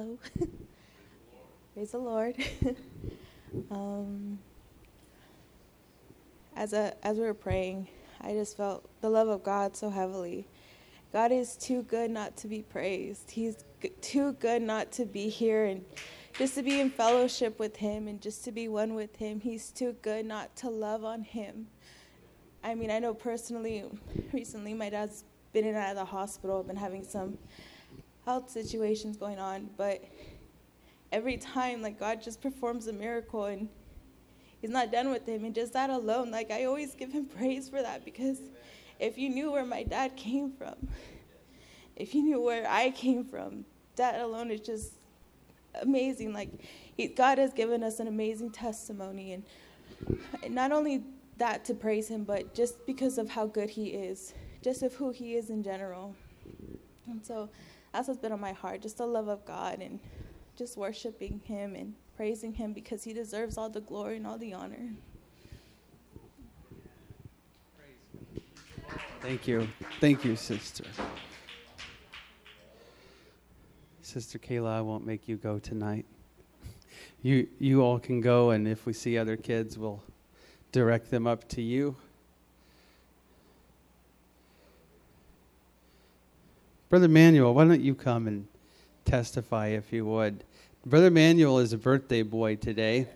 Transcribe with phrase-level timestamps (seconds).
[0.00, 0.18] Hello.
[1.74, 2.34] Praise the Lord.
[3.70, 4.38] um,
[6.56, 7.86] as a as we were praying,
[8.22, 10.48] I just felt the love of God so heavily.
[11.12, 13.30] God is too good not to be praised.
[13.30, 15.84] He's g- too good not to be here and
[16.38, 19.40] just to be in fellowship with Him and just to be one with Him.
[19.40, 21.66] He's too good not to love on Him.
[22.64, 23.84] I mean, I know personally,
[24.32, 27.36] recently my dad's been in and out of the hospital, been having some
[28.30, 30.04] health situations going on, but
[31.10, 33.68] every time, like, God just performs a miracle and
[34.60, 35.44] He's not done with him.
[35.44, 38.38] And just that alone, like, I always give Him praise for that because
[39.00, 40.76] if you knew where my dad came from,
[41.96, 43.64] if you knew where I came from,
[43.96, 44.92] that alone is just
[45.82, 46.32] amazing.
[46.32, 46.50] Like,
[46.96, 49.32] he, God has given us an amazing testimony.
[49.32, 49.44] And,
[50.44, 51.02] and not only
[51.38, 55.10] that to praise Him, but just because of how good He is, just of who
[55.10, 56.14] He is in general.
[57.08, 57.48] And so
[57.92, 59.98] that's what's been on my heart, just the love of God and
[60.56, 64.54] just worshiping Him and praising Him because He deserves all the glory and all the
[64.54, 64.90] honor.
[69.20, 69.68] Thank you.
[70.00, 70.84] Thank you, sister.
[74.00, 76.06] Sister Kayla, I won't make you go tonight.
[77.22, 80.02] You, you all can go, and if we see other kids, we'll
[80.72, 81.96] direct them up to you.
[86.90, 88.48] Brother Manuel, why don't you come and
[89.04, 90.42] testify if you would?
[90.84, 93.06] Brother Manuel is a birthday boy today.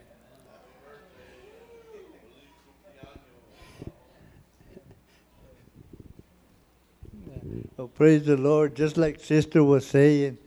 [7.77, 8.77] Oh, praise the Lord.
[8.77, 10.39] Just like Sister was saying,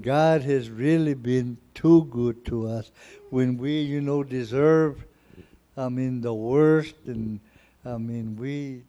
[0.00, 2.92] God has really been too good to us.
[3.30, 5.04] When we, you know, deserve,
[5.76, 7.40] I mean, the worst, and
[7.84, 8.84] I mean, we,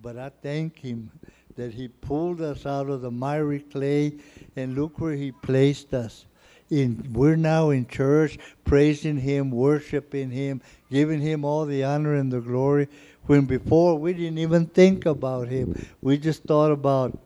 [0.00, 1.10] but I thank Him
[1.56, 4.14] that He pulled us out of the miry clay,
[4.54, 6.26] and look where He placed us.
[6.68, 10.60] In, we're now in church praising Him, worshiping Him,
[10.90, 12.88] giving Him all the honor and the glory.
[13.26, 17.18] When before we didn't even think about Him, we just thought about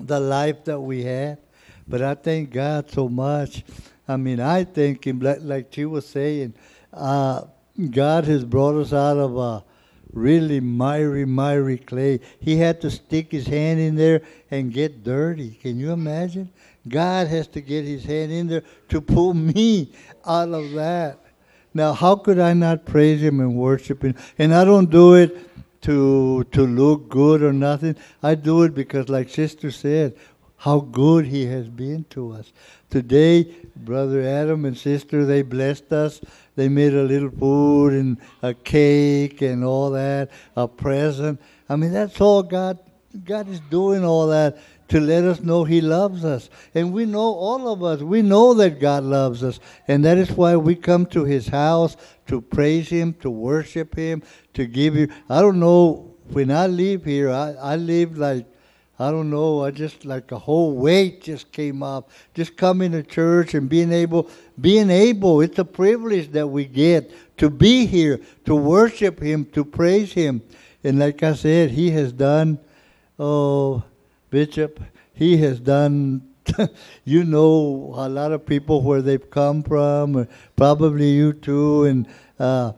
[0.00, 1.38] the life that we had.
[1.86, 3.64] But I thank God so much.
[4.08, 6.54] I mean, I thank Him, like, like she was saying,
[6.92, 7.44] uh,
[7.90, 9.64] God has brought us out of a
[10.12, 12.20] really miry, miry clay.
[12.40, 15.58] He had to stick his hand in there and get dirty.
[15.62, 16.50] Can you imagine?
[16.88, 19.92] God has to get his hand in there to pull me
[20.26, 21.18] out of that.
[21.74, 24.14] Now, how could I not praise him and worship him?
[24.38, 25.48] And I don't do it
[25.82, 27.96] to to look good or nothing.
[28.22, 30.14] I do it because, like Sister said,
[30.62, 32.52] how good He has been to us.
[32.88, 36.20] Today, Brother Adam and Sister, they blessed us.
[36.54, 41.40] They made a little food and a cake and all that, a present.
[41.68, 42.78] I mean, that's all God.
[43.24, 44.58] God is doing all that
[44.88, 46.50] to let us know He loves us.
[46.74, 49.58] And we know, all of us, we know that God loves us.
[49.88, 51.96] And that is why we come to His house
[52.26, 54.22] to praise Him, to worship Him,
[54.54, 55.08] to give you.
[55.30, 58.46] I don't know, when I leave here, I, I leave like,
[59.02, 62.04] I don't know, I just like a whole weight just came off.
[62.34, 64.30] Just coming to church and being able,
[64.60, 69.64] being able, it's a privilege that we get to be here, to worship Him, to
[69.64, 70.40] praise Him.
[70.84, 72.60] And like I said, He has done,
[73.18, 73.82] oh,
[74.30, 74.80] Bishop,
[75.12, 76.28] He has done
[77.04, 82.08] you know a lot of people where they've come from, probably you too, and
[82.38, 82.72] uh,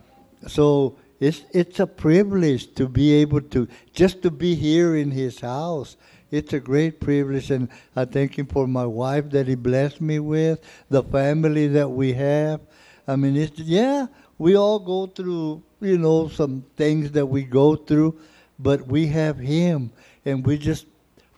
[0.47, 5.41] so it's it's a privilege to be able to just to be here in His
[5.41, 5.97] house.
[6.35, 10.19] It's a great privilege, and I thank Him for my wife that He blessed me
[10.19, 12.61] with, the family that we have.
[13.07, 17.77] I mean, it's yeah, we all go through you know some things that we go
[17.77, 18.19] through,
[18.59, 19.93] but we have Him,
[20.25, 20.87] and we just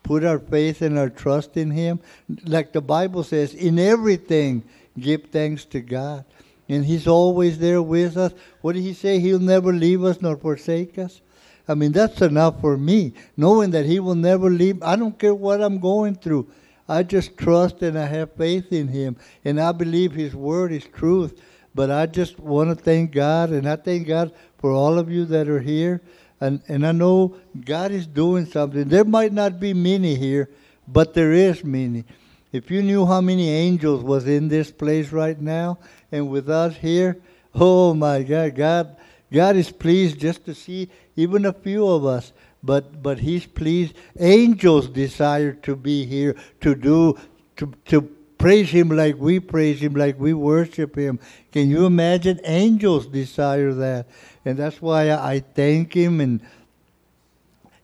[0.01, 1.99] put our faith and our trust in Him.
[2.45, 4.63] Like the Bible says, in everything,
[4.99, 6.25] give thanks to God.
[6.67, 8.33] And He's always there with us.
[8.61, 9.19] What did He say?
[9.19, 11.21] He'll never leave us nor forsake us.
[11.67, 14.81] I mean, that's enough for me, knowing that He will never leave.
[14.81, 16.49] I don't care what I'm going through.
[16.87, 19.17] I just trust and I have faith in Him.
[19.43, 21.41] And I believe His Word is truth.
[21.75, 25.25] But I just want to thank God, and I thank God for all of you
[25.25, 26.01] that are here.
[26.39, 27.35] And, and I know
[27.65, 28.87] God is doing something.
[28.87, 30.49] There might not be many here,
[30.87, 32.05] but there is many.
[32.51, 35.79] If you knew how many angels was in this place right now
[36.11, 37.17] and with us here,
[37.53, 38.95] oh my God, God,
[39.31, 42.31] God is pleased just to see even a few of us.
[42.63, 43.93] But but He's pleased.
[44.19, 47.17] Angels desire to be here to do
[47.57, 48.01] to to
[48.37, 51.19] praise Him like we praise Him, like we worship Him.
[51.51, 52.39] Can you imagine?
[52.43, 54.07] Angels desire that.
[54.45, 56.41] And that's why I thank Him, and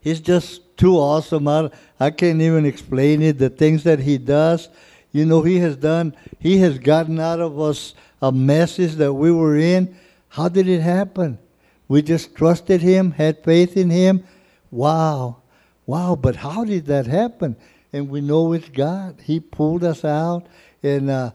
[0.02, 1.48] He's just too awesome.
[1.48, 1.70] I,
[2.00, 3.38] I can't even explain it.
[3.38, 4.70] The things that He does,
[5.12, 9.32] You know, He has done, He has gotten out of us a messes that we
[9.32, 9.98] were in.
[10.34, 11.38] How did it happen?
[11.88, 14.24] We just trusted Him, had faith in Him.
[14.72, 15.44] Wow.
[15.86, 17.56] Wow, but how did that happen?
[17.92, 19.22] And we know it's God.
[19.24, 20.48] He pulled us out,
[20.82, 21.32] and uh,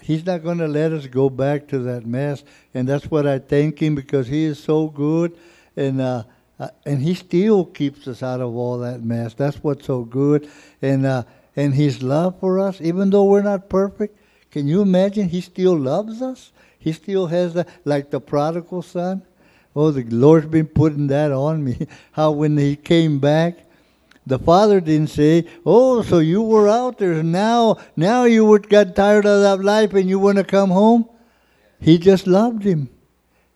[0.00, 2.44] He's not going to let us go back to that mess.
[2.72, 5.36] And that's what I thank Him because He is so good,
[5.76, 6.22] and uh,
[6.60, 9.34] uh, and He still keeps us out of all that mess.
[9.34, 10.48] That's what's so good,
[10.80, 11.24] and uh,
[11.56, 14.16] and His love for us, even though we're not perfect.
[14.52, 15.28] Can you imagine?
[15.28, 16.52] He still loves us.
[16.80, 19.22] He still has that, like the prodigal son.
[19.76, 21.86] Oh, the Lord's been putting that on me.
[22.12, 23.58] How when he came back,
[24.26, 27.76] the father didn't say, "Oh, so you were out there now?
[27.96, 31.08] Now you would got tired of that life and you want to come home."
[31.80, 32.88] He just loved him.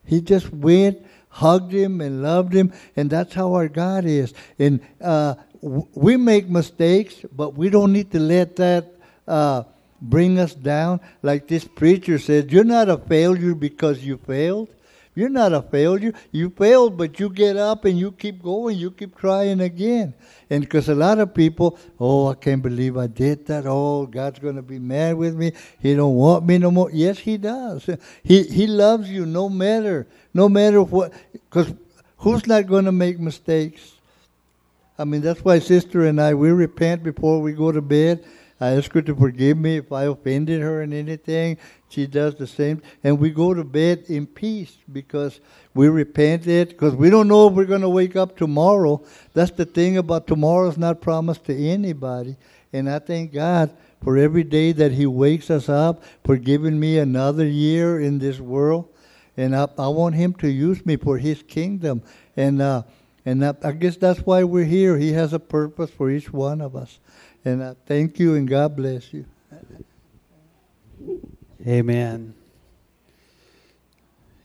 [0.05, 4.35] He just went, hugged him, and loved him, and that's how our God is.
[4.59, 8.93] And uh, w- we make mistakes, but we don't need to let that
[9.26, 9.65] uh,
[10.11, 11.01] bring us down.
[11.23, 14.69] Like this preacher said, "You're not a failure because you failed."
[15.17, 16.12] You're not a failure.
[16.33, 18.79] You failed, but you get up and you keep going.
[18.79, 20.12] You keep trying again.
[20.51, 23.65] And because a lot of people, oh, I can't believe I did that.
[23.65, 25.53] Oh, God's going to be mad with me.
[25.79, 26.91] He don't want me no more.
[26.93, 27.89] Yes, He does.
[28.25, 31.12] He He loves you no matter no matter what.
[31.33, 31.73] Because
[32.19, 33.93] who's not going to make mistakes?
[34.99, 38.25] I mean, that's why sister and I we repent before we go to bed.
[38.61, 41.59] I ask her to forgive me if I offended her in anything.
[41.89, 42.83] She does the same.
[43.03, 45.41] And we go to bed in peace because
[45.75, 49.05] we repented, because we don't know if we're going to wake up tomorrow.
[49.33, 52.37] That's the thing about tomorrow's not promised to anybody.
[52.73, 56.99] And I thank God for every day that He wakes us up, for giving me
[56.99, 58.89] another year in this world.
[59.37, 62.03] And I, I want Him to use me for His kingdom.
[62.37, 62.83] And, uh,
[63.25, 64.99] and I, I guess that's why we're here.
[64.99, 67.00] He has a purpose for each one of us.
[67.44, 69.26] And I thank you and God bless you.
[71.67, 72.35] Amen.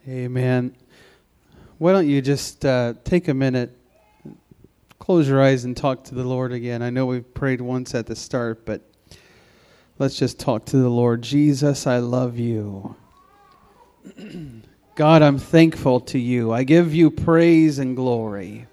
[0.07, 0.75] Amen.
[1.77, 3.77] Why don't you just uh, take a minute,
[4.99, 6.81] close your eyes, and talk to the Lord again?
[6.81, 8.81] I know we've prayed once at the start, but
[9.97, 11.21] let's just talk to the Lord.
[11.21, 12.95] Jesus, I love you.
[14.95, 16.51] God, I'm thankful to you.
[16.51, 18.67] I give you praise and glory.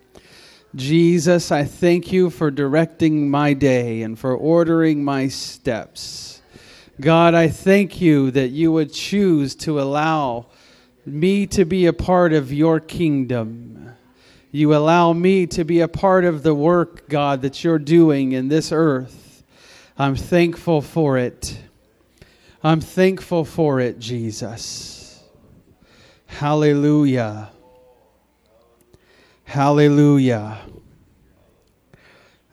[0.76, 6.43] Jesus, I thank you for directing my day and for ordering my steps.
[7.00, 10.46] God, I thank you that you would choose to allow
[11.06, 13.90] me to be a part of your kingdom.
[14.52, 18.49] You allow me to be a part of the work, God, that you're doing in
[18.49, 19.44] this earth.
[19.99, 21.58] I'm thankful for it.
[22.62, 25.22] I'm thankful for it, Jesus.
[26.26, 27.50] Hallelujah.
[29.46, 30.58] Hallelujah.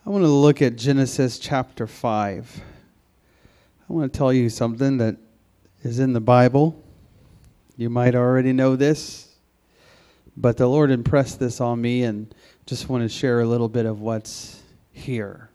[0.05, 2.61] I want to look at Genesis chapter 5.
[3.89, 5.17] I want to tell you something that
[5.81, 6.81] is in the Bible.
[7.77, 9.35] You might already know this,
[10.37, 12.33] but the Lord impressed this on me and
[12.67, 14.61] just want to share a little bit of what's
[14.91, 15.49] here.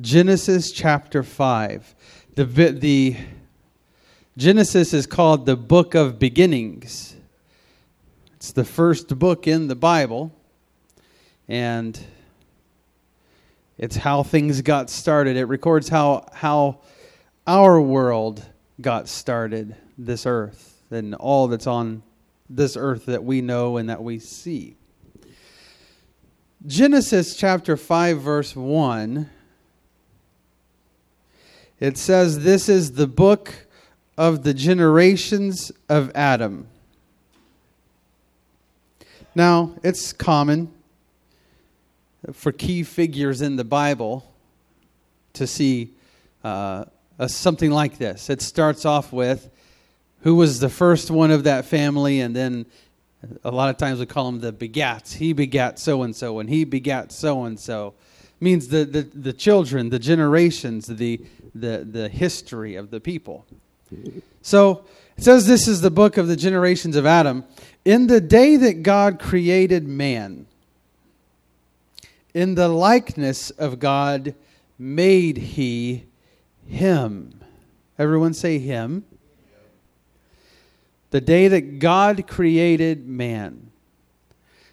[0.00, 1.94] Genesis chapter 5.
[2.36, 3.16] The, the
[4.36, 7.16] Genesis is called the book of beginnings.
[8.44, 10.30] It's the first book in the Bible,
[11.48, 11.98] and
[13.78, 15.38] it's how things got started.
[15.38, 16.80] It records how, how
[17.46, 18.44] our world
[18.82, 22.02] got started, this earth, and all that's on
[22.50, 24.76] this earth that we know and that we see.
[26.66, 29.30] Genesis chapter 5, verse 1,
[31.80, 33.66] it says, This is the book
[34.18, 36.68] of the generations of Adam.
[39.36, 40.72] Now, it's common
[42.32, 44.32] for key figures in the Bible
[45.32, 45.90] to see
[46.44, 46.84] uh,
[47.18, 48.30] a, something like this.
[48.30, 49.50] It starts off with
[50.20, 52.66] who was the first one of that family, and then
[53.42, 55.14] a lot of times we call them the begats.
[55.14, 57.94] He begat so and so, and he begat so and so.
[58.38, 61.20] Means the, the, the children, the generations, the,
[61.54, 63.46] the, the history of the people.
[64.42, 64.84] So
[65.16, 67.44] it says this is the book of the generations of Adam.
[67.84, 70.46] In the day that God created man,
[72.32, 74.34] in the likeness of God
[74.78, 76.04] made he
[76.66, 77.40] him.
[77.98, 79.04] Everyone say him.
[81.10, 83.70] The day that God created man.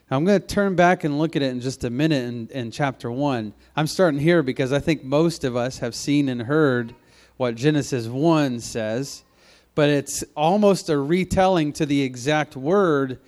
[0.10, 2.48] Now, I'm going to turn back and look at it in just a minute in,
[2.50, 3.54] in chapter 1.
[3.76, 6.96] I'm starting here because I think most of us have seen and heard
[7.38, 9.24] what Genesis 1 says
[9.76, 13.20] but it's almost a retelling to the exact word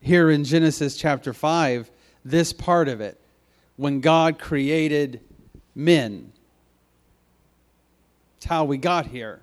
[0.00, 1.90] here in Genesis chapter 5,
[2.24, 3.20] this part of it,
[3.76, 5.20] when God created
[5.74, 6.32] men.
[8.38, 9.40] It's how we got here.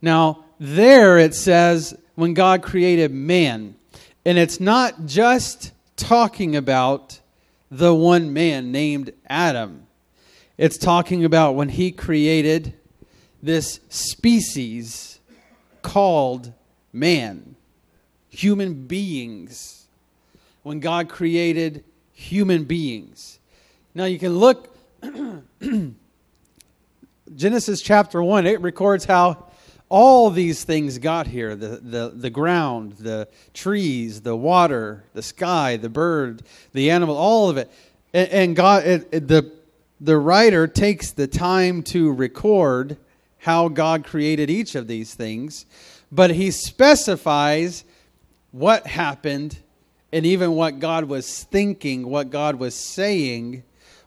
[0.00, 3.74] Now, there it says when God created man.
[4.24, 7.20] And it's not just talking about
[7.70, 9.86] the one man named Adam,
[10.56, 12.74] it's talking about when he created
[13.44, 15.20] this species
[15.82, 16.52] called
[16.92, 17.56] man,
[18.30, 19.86] human beings.
[20.62, 21.84] When God created
[22.14, 23.38] human beings.
[23.94, 24.74] Now you can look,
[27.36, 29.46] Genesis chapter 1, it records how
[29.90, 35.76] all these things got here the, the, the ground, the trees, the water, the sky,
[35.76, 37.70] the bird, the animal, all of it.
[38.14, 39.52] And, and God, it, it, the,
[40.00, 42.96] the writer takes the time to record
[43.44, 45.66] how God created each of these things,
[46.10, 47.84] but he specifies
[48.52, 49.58] what happened
[50.10, 53.62] and even what God was thinking, what God was saying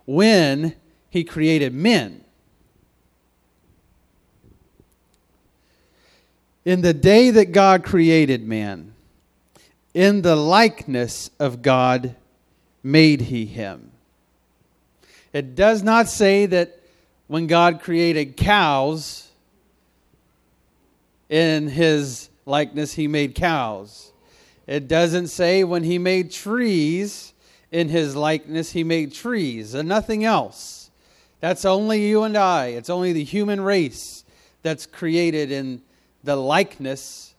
[0.08, 0.74] when
[1.12, 2.24] he created men.
[6.66, 8.96] In the day that God created man,
[9.94, 12.16] in the likeness of God
[12.82, 13.92] made he him.
[15.32, 16.80] It does not say that
[17.28, 19.27] when God created cows,
[21.30, 24.12] in his likeness he made cows.
[24.66, 27.34] It doesn't say when he made trees,
[27.72, 30.90] in his likeness he made trees, and nothing else.
[31.40, 32.68] That's only you and I.
[32.68, 34.24] It's only the human race
[34.64, 35.82] that's created in
[36.24, 37.36] the likeness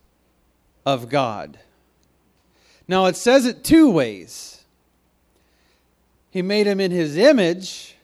[0.86, 1.58] of God.
[2.86, 4.64] Now, it says it two ways
[6.30, 7.96] He made him in his image,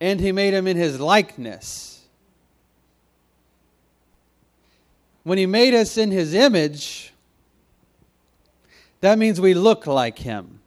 [0.00, 1.97] and he made him in his likeness.
[5.28, 7.12] When he made us in his image,
[9.02, 10.60] that means we look like him.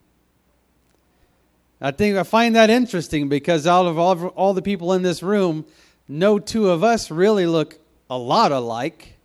[1.82, 5.24] I think I find that interesting because out of all, all the people in this
[5.24, 5.66] room,
[6.08, 9.18] no two of us really look a lot alike.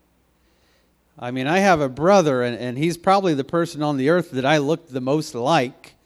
[1.18, 4.30] I mean, I have a brother, and, and he's probably the person on the earth
[4.30, 5.96] that I look the most like.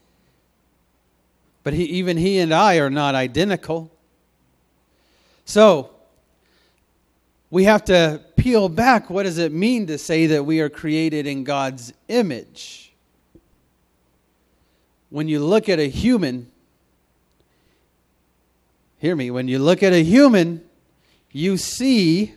[1.63, 3.93] But he, even he and I are not identical.
[5.45, 5.91] So,
[7.51, 11.27] we have to peel back what does it mean to say that we are created
[11.27, 12.93] in God's image?
[15.11, 16.51] When you look at a human,
[18.99, 20.65] hear me, when you look at a human,
[21.31, 22.35] you see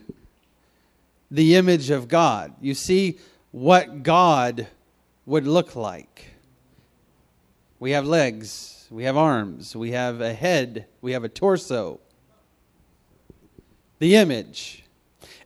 [1.31, 2.53] the image of God.
[2.60, 3.19] You see
[3.51, 4.67] what God
[5.25, 6.31] would look like.
[7.79, 12.01] We have legs, we have arms, we have a head, we have a torso.
[14.00, 14.83] The image.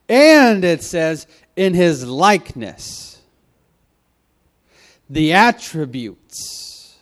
[0.09, 3.21] And it says, in his likeness.
[5.09, 6.95] The attributes.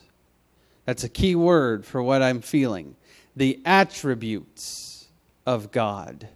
[0.84, 2.96] That's a key word for what I'm feeling.
[3.34, 5.08] The attributes
[5.44, 6.28] of God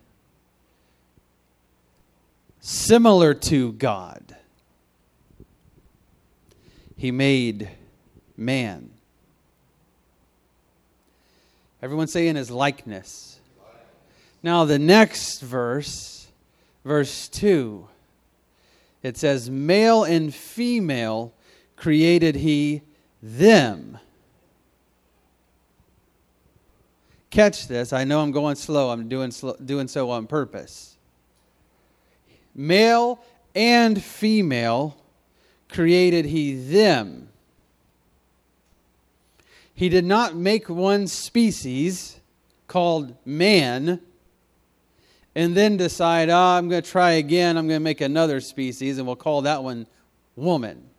[2.61, 4.37] similar to God.
[6.97, 7.69] He made
[8.37, 8.91] man.
[11.83, 13.41] Everyone say in his likeness.
[14.43, 16.20] Now, the next verse,
[16.85, 17.87] verse 2,
[19.03, 21.33] it says, Male and female
[21.77, 22.83] created he
[23.23, 23.99] them.
[27.31, 27.93] Catch this.
[27.93, 28.91] I know I'm going slow.
[28.91, 30.97] I'm doing, slow, doing so on purpose
[32.55, 33.23] male
[33.55, 34.97] and female
[35.69, 37.29] created he them.
[39.75, 42.21] He did not make one species
[42.67, 44.01] called man
[45.41, 47.57] and then decide, oh, I'm going to try again.
[47.57, 49.87] I'm going to make another species, and we'll call that one
[50.37, 50.91] woman.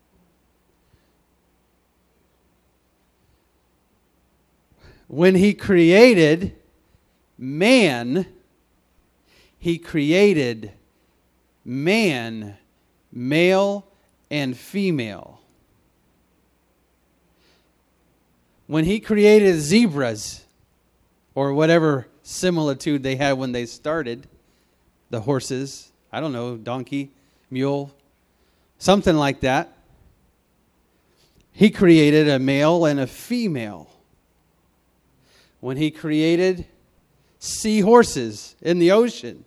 [5.08, 6.56] When he created
[7.38, 8.26] man,
[9.60, 10.72] he created
[11.64, 12.58] man,
[13.12, 13.86] male
[14.32, 15.40] and female.
[18.66, 20.46] When he created zebras,
[21.36, 24.28] or whatever similitude they had when they started,
[25.12, 27.12] the horses, I don't know, donkey,
[27.52, 27.94] mule,
[28.80, 29.78] something like that,
[31.52, 33.90] he created a male and a female.
[35.60, 36.66] When he created
[37.38, 39.46] seahorses in the ocean,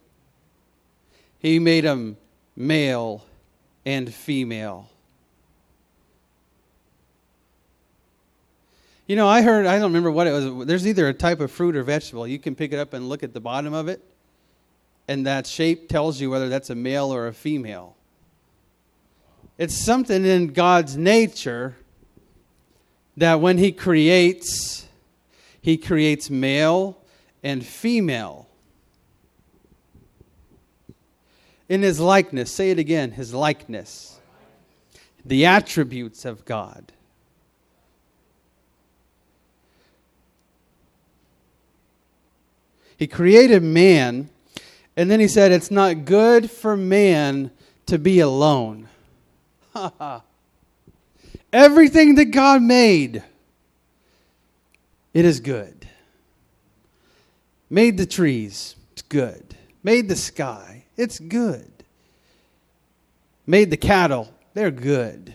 [1.40, 2.18] he made them
[2.54, 3.25] male
[3.85, 4.88] and female.
[9.06, 10.66] You know, I heard, I don't remember what it was.
[10.66, 12.26] There's either a type of fruit or vegetable.
[12.26, 14.02] You can pick it up and look at the bottom of it,
[15.06, 17.96] and that shape tells you whether that's a male or a female.
[19.58, 21.76] It's something in God's nature
[23.16, 24.87] that when He creates,
[25.61, 26.99] He creates male
[27.44, 28.49] and female.
[31.68, 34.18] In his likeness, say it again, his likeness.
[35.25, 36.92] The attributes of God.
[42.96, 44.30] He created man,
[44.96, 47.50] and then he said, It's not good for man
[47.86, 48.88] to be alone.
[51.52, 53.22] Everything that God made,
[55.12, 55.88] it is good.
[57.70, 59.56] Made the trees, it's good.
[59.82, 61.70] Made the sky, it's good.
[63.46, 65.34] Made the cattle, they're good.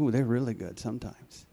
[0.00, 1.46] Ooh, they're really good sometimes.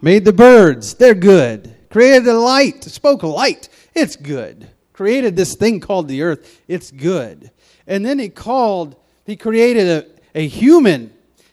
[0.00, 1.73] Made the birds, they're good.
[1.94, 4.68] Created the light, spoke light, it's good.
[4.92, 7.52] Created this thing called the earth, it's good.
[7.86, 11.12] And then he called, he created a, a human,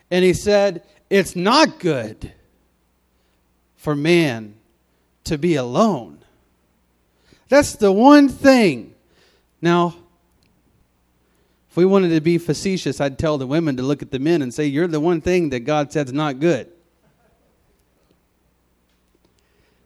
[0.10, 2.34] and he said, It's not good
[3.76, 4.56] for man
[5.26, 6.18] to be alone.
[7.48, 8.96] That's the one thing.
[9.62, 9.94] Now,
[11.70, 14.42] if we wanted to be facetious, I'd tell the women to look at the men
[14.42, 16.72] and say, You're the one thing that God said's not good.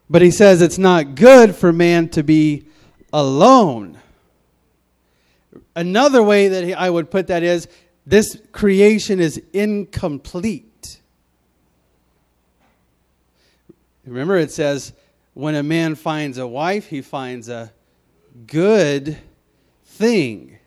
[0.09, 2.67] But he says it's not good for man to be
[3.11, 3.97] alone.
[5.75, 7.67] Another way that I would put that is
[8.05, 10.99] this creation is incomplete.
[14.05, 14.93] Remember, it says,
[15.33, 17.73] when a man finds a wife, he finds a
[18.45, 19.17] good
[19.85, 20.59] thing.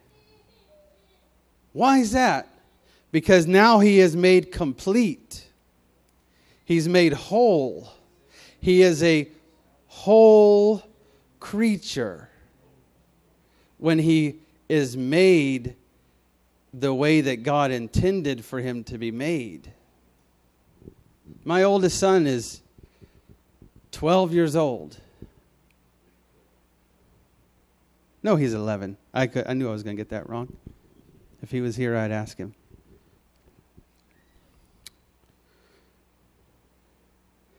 [1.72, 2.48] Why is that?
[3.12, 5.46] Because now he is made complete,
[6.64, 7.92] he's made whole.
[8.60, 9.28] He is a
[9.86, 10.82] whole
[11.40, 12.28] creature
[13.78, 15.74] when he is made
[16.74, 19.72] the way that God intended for him to be made.
[21.44, 22.60] My oldest son is
[23.92, 24.98] 12 years old.
[28.22, 28.96] No, he's 11.
[29.14, 30.54] I, could, I knew I was going to get that wrong.
[31.40, 32.54] If he was here, I'd ask him.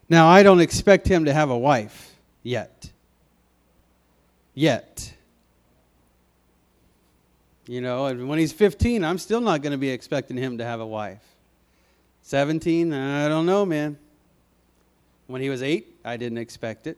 [0.10, 2.90] Now, I don't expect him to have a wife yet.
[4.56, 5.14] Yet.
[7.68, 10.66] You know, and when he's 15, I'm still not going to be expecting him to
[10.66, 11.22] have a wife.
[12.24, 13.98] 17, I don't know, man.
[15.28, 16.98] When he was 8, I didn't expect it.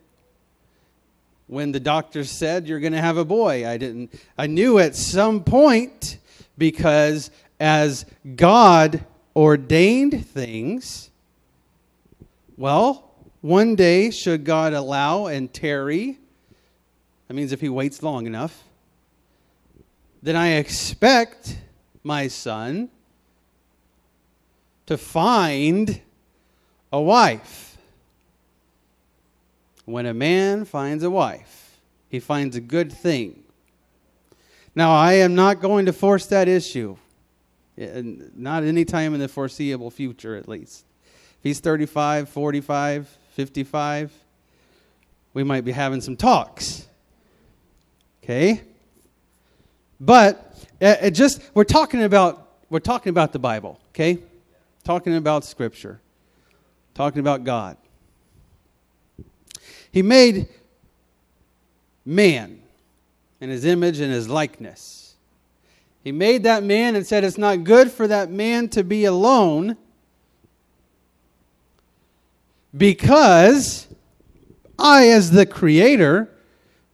[1.47, 4.95] When the doctor said you're going to have a boy, I didn't I knew at
[4.95, 6.17] some point
[6.57, 8.05] because as
[8.37, 11.10] God ordained things,
[12.61, 16.19] well, one day should God allow and tarry,
[17.27, 18.65] that means if he waits long enough,
[20.21, 21.57] then I expect
[22.03, 22.91] my son
[24.85, 26.01] to find
[26.93, 27.77] a wife.
[29.85, 33.41] When a man finds a wife, he finds a good thing.
[34.75, 36.95] Now, I am not going to force that issue,
[37.75, 38.01] eh, eh,
[38.35, 40.85] not any time in the foreseeable future, at least.
[41.41, 44.11] If he's 35, 45, 55,
[45.33, 46.85] we might be having some talks.
[48.23, 48.61] Okay?
[49.99, 54.19] But uh, it just we're talking about we're talking about the Bible, okay?
[54.83, 55.99] Talking about scripture.
[56.93, 57.75] Talking about God.
[59.91, 60.47] He made
[62.05, 62.61] man
[63.39, 65.15] in his image and his likeness.
[66.03, 69.75] He made that man and said it's not good for that man to be alone
[72.75, 73.87] because
[74.79, 76.29] I, as the creator,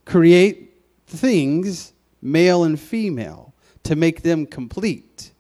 [0.06, 0.74] create
[1.08, 5.32] things male and female, to make them complete.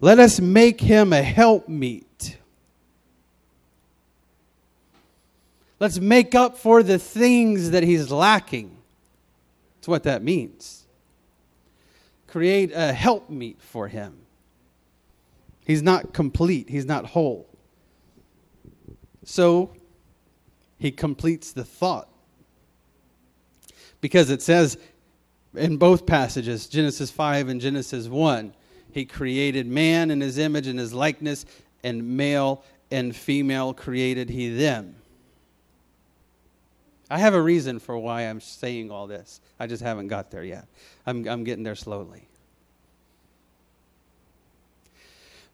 [0.00, 2.36] Let us make him a helpmeet.
[5.78, 8.76] Let's make up for the things that he's lacking.
[9.76, 10.84] That's what that means.
[12.26, 14.18] Create a helpmeet for him.
[15.64, 17.49] He's not complete, he's not whole.
[19.24, 19.70] So
[20.78, 22.08] he completes the thought
[24.00, 24.78] because it says
[25.54, 28.54] in both passages, Genesis 5 and Genesis 1,
[28.92, 31.44] he created man in his image and his likeness,
[31.82, 34.96] and male and female created he them.
[37.10, 39.40] I have a reason for why I'm saying all this.
[39.58, 40.66] I just haven't got there yet.
[41.06, 42.28] I'm, I'm getting there slowly.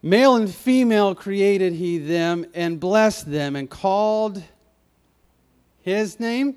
[0.02, 4.42] Male and female created he them and blessed them and called
[5.82, 6.56] his name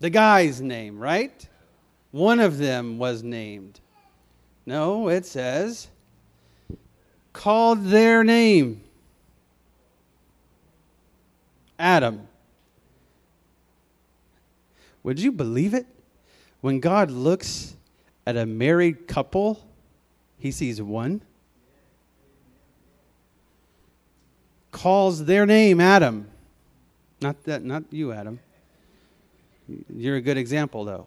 [0.00, 1.48] the guy's name, right?
[2.10, 3.80] One of them was named.
[4.64, 5.88] No, it says,
[7.32, 8.82] called their name.
[11.78, 12.28] Adam.
[15.02, 15.86] Would you believe it?
[16.60, 17.76] When God looks
[18.26, 19.67] at a married couple,
[20.38, 21.22] he sees one.
[24.70, 26.28] Calls their name Adam.
[27.20, 28.38] Not that not you, Adam.
[29.94, 31.06] You're a good example though.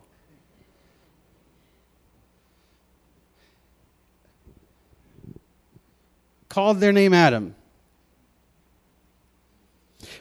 [6.49, 7.55] Called their name Adam.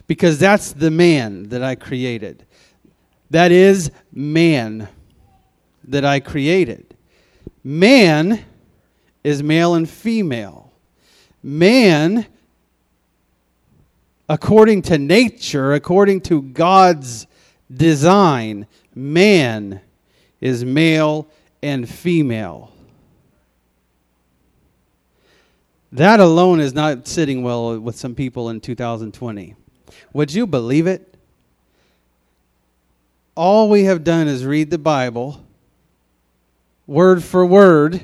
[0.07, 2.45] Because that's the man that I created.
[3.29, 4.87] That is man
[5.83, 6.95] that I created.
[7.63, 8.45] Man
[9.23, 10.71] is male and female.
[11.43, 12.25] Man,
[14.29, 17.27] according to nature, according to God's
[17.73, 19.81] design, man
[20.39, 21.27] is male
[21.61, 22.71] and female.
[25.91, 29.55] That alone is not sitting well with some people in 2020.
[30.13, 31.15] Would you believe it?
[33.35, 35.43] All we have done is read the Bible
[36.87, 38.01] word for word,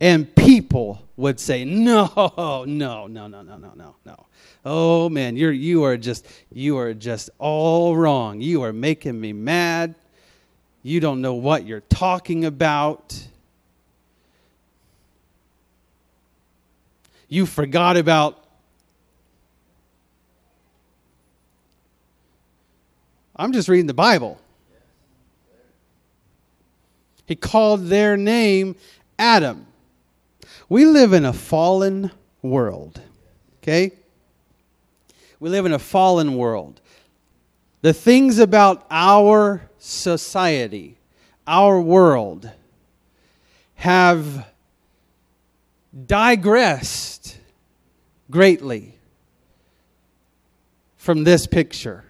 [0.00, 4.26] and people would say, No, no, no, no, no, no, no, no.
[4.64, 8.40] Oh man, you're you are just you are just all wrong.
[8.40, 9.94] You are making me mad.
[10.82, 13.28] You don't know what you're talking about.
[17.28, 18.42] You forgot about
[23.38, 24.40] I'm just reading the Bible.
[27.26, 28.76] He called their name
[29.18, 29.66] Adam.
[30.68, 32.10] We live in a fallen
[32.42, 33.00] world.
[33.62, 33.92] Okay?
[35.38, 36.80] We live in a fallen world.
[37.82, 40.98] The things about our society,
[41.46, 42.50] our world,
[43.74, 44.46] have
[46.06, 47.38] digressed
[48.30, 48.94] greatly
[50.96, 52.04] from this picture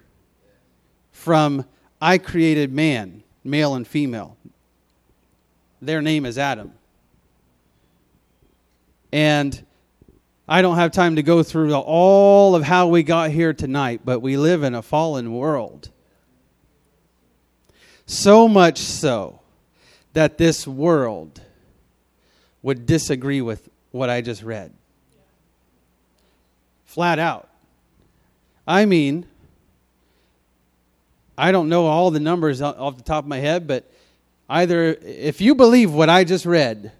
[1.10, 1.64] from
[2.00, 4.36] I created man, male and female.
[5.82, 6.72] Their name is Adam.
[9.12, 9.64] And
[10.48, 14.20] I don't have time to go through all of how we got here tonight, but
[14.20, 15.90] we live in a fallen world.
[18.06, 19.40] So much so
[20.12, 21.40] that this world
[22.62, 24.72] would disagree with what I just read.
[26.84, 27.48] Flat out.
[28.66, 29.26] I mean,
[31.36, 33.90] I don't know all the numbers off the top of my head, but
[34.48, 36.92] either if you believe what I just read,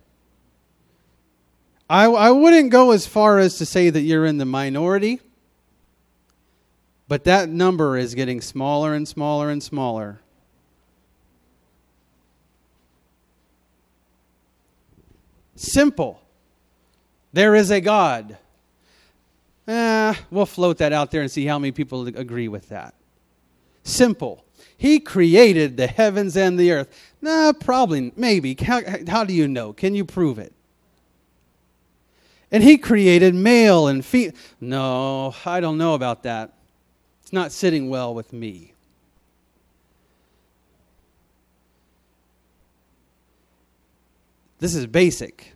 [1.89, 5.21] I, I wouldn't go as far as to say that you're in the minority,
[7.07, 10.21] but that number is getting smaller and smaller and smaller.
[15.55, 16.21] Simple.
[17.33, 18.37] There is a God.
[19.69, 22.95] Eh, we'll float that out there and see how many people agree with that.
[23.85, 24.45] Simple.
[24.77, 27.15] He created the heavens and the earth.
[27.21, 28.57] Nah, probably, maybe.
[28.61, 29.73] How, how do you know?
[29.73, 30.53] Can you prove it?
[32.57, 34.33] And he created male and female.
[34.63, 36.55] No, I don't know about that.
[37.21, 38.73] It's not sitting well with me.
[44.59, 45.53] This is basic.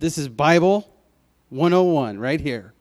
[0.00, 0.92] This is Bible
[1.50, 2.72] 101 right here.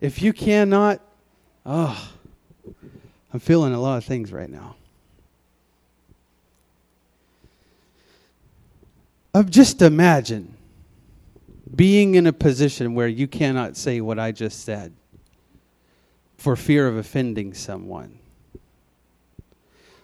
[0.00, 1.00] If you cannot,
[1.64, 2.10] oh,
[3.32, 4.76] I'm feeling a lot of things right now.
[9.50, 10.56] Just imagine
[11.74, 14.94] being in a position where you cannot say what I just said
[16.38, 18.18] for fear of offending someone,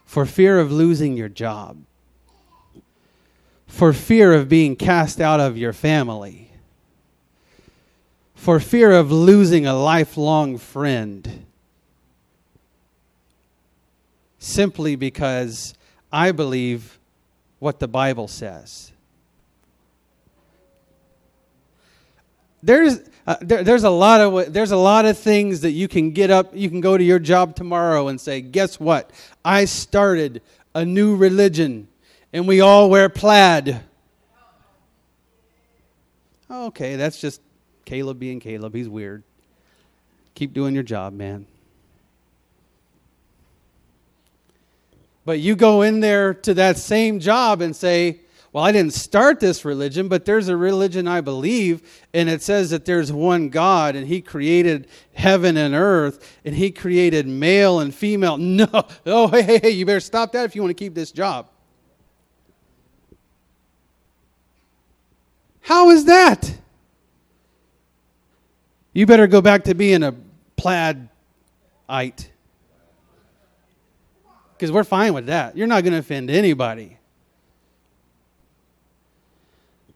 [0.05, 1.78] for fear of losing your job,
[3.66, 6.51] for fear of being cast out of your family
[8.42, 11.46] for fear of losing a lifelong friend
[14.40, 15.74] simply because
[16.12, 16.98] I believe
[17.61, 18.90] what the Bible says.
[22.64, 26.11] There's, uh, there, there's, a lot of, there's a lot of things that you can
[26.11, 29.12] get up, you can go to your job tomorrow and say, Guess what?
[29.44, 30.42] I started
[30.74, 31.87] a new religion
[32.33, 33.83] and we all wear plaid.
[36.50, 37.40] Okay, that's just
[37.84, 38.74] Caleb being Caleb.
[38.74, 39.22] He's weird.
[40.34, 41.46] Keep doing your job, man.
[45.24, 48.20] But you go in there to that same job and say,
[48.52, 52.68] well, I didn't start this religion, but there's a religion I believe, and it says
[52.70, 57.94] that there's one God, and He created heaven and earth, and He created male and
[57.94, 58.36] female.
[58.52, 58.68] No,
[59.06, 61.48] oh, hey, hey, hey, you better stop that if you want to keep this job.
[65.62, 66.54] How is that?
[68.92, 70.14] You better go back to being a
[70.57, 71.09] plaid
[71.88, 72.31] ite.
[74.55, 75.57] Because we're fine with that.
[75.57, 76.98] You're not going to offend anybody.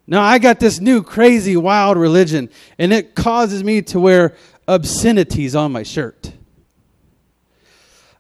[0.07, 4.35] Now, I got this new crazy wild religion, and it causes me to wear
[4.69, 6.33] obscenities on my shirt.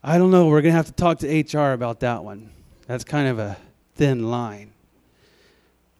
[0.02, 0.46] I don't know.
[0.46, 2.50] We're going to have to talk to HR about that one.
[2.86, 3.56] That's kind of a
[3.94, 4.72] thin line.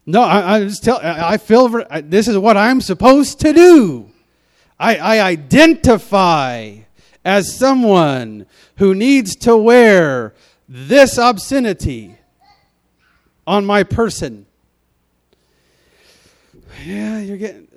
[0.05, 1.01] No, I, I just tell.
[1.03, 4.11] I feel this is what I'm supposed to do.
[4.79, 6.79] I, I identify
[7.25, 10.35] as someone who needs to wear
[10.69, 12.17] this obscenity
[13.47, 14.47] on my person.
[16.85, 17.69] Yeah, you're getting.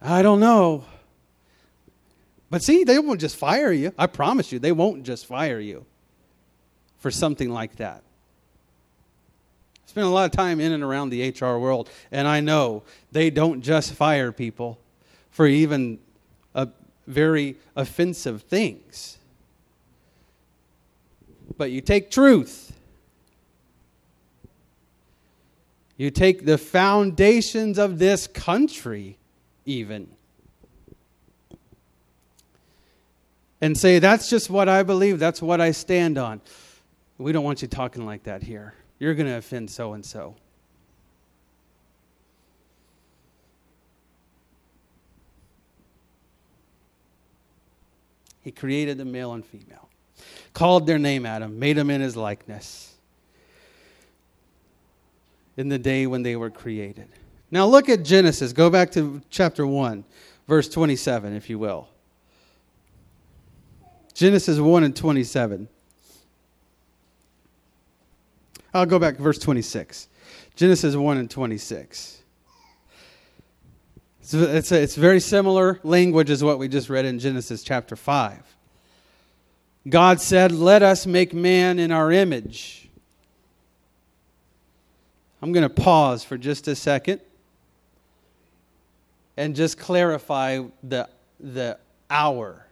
[0.00, 0.84] I don't know.
[2.50, 3.92] But see, they won't just fire you.
[3.98, 5.86] I promise you, they won't just fire you
[6.98, 8.03] for something like that.
[9.94, 12.82] I spent a lot of time in and around the HR world, and I know
[13.12, 14.76] they don't just fire people
[15.30, 16.00] for even
[16.52, 16.66] uh,
[17.06, 19.18] very offensive things.
[21.56, 22.76] But you take truth,
[25.96, 29.16] you take the foundations of this country,
[29.64, 30.08] even,
[33.60, 36.40] and say, That's just what I believe, that's what I stand on.
[37.16, 38.74] We don't want you talking like that here.
[39.04, 40.34] You're going to offend so and so.
[48.40, 49.90] He created the male and female,
[50.54, 52.94] called their name Adam, made them in his likeness
[55.58, 57.08] in the day when they were created.
[57.50, 58.54] Now look at Genesis.
[58.54, 60.02] Go back to chapter 1,
[60.48, 61.88] verse 27, if you will.
[64.14, 65.68] Genesis 1 and 27.
[68.74, 70.08] I'll go back to verse 26.
[70.56, 72.22] Genesis 1 and 26.
[74.20, 77.94] It's, it's, a, it's very similar language as what we just read in Genesis chapter
[77.94, 78.42] 5.
[79.88, 82.88] God said, Let us make man in our image.
[85.40, 87.20] I'm going to pause for just a second
[89.36, 91.08] and just clarify the,
[91.38, 92.66] the hour.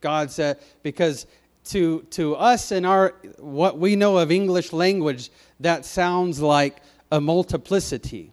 [0.00, 1.26] God said, because
[1.64, 7.20] to, to us in our what we know of English language, that sounds like a
[7.20, 8.32] multiplicity.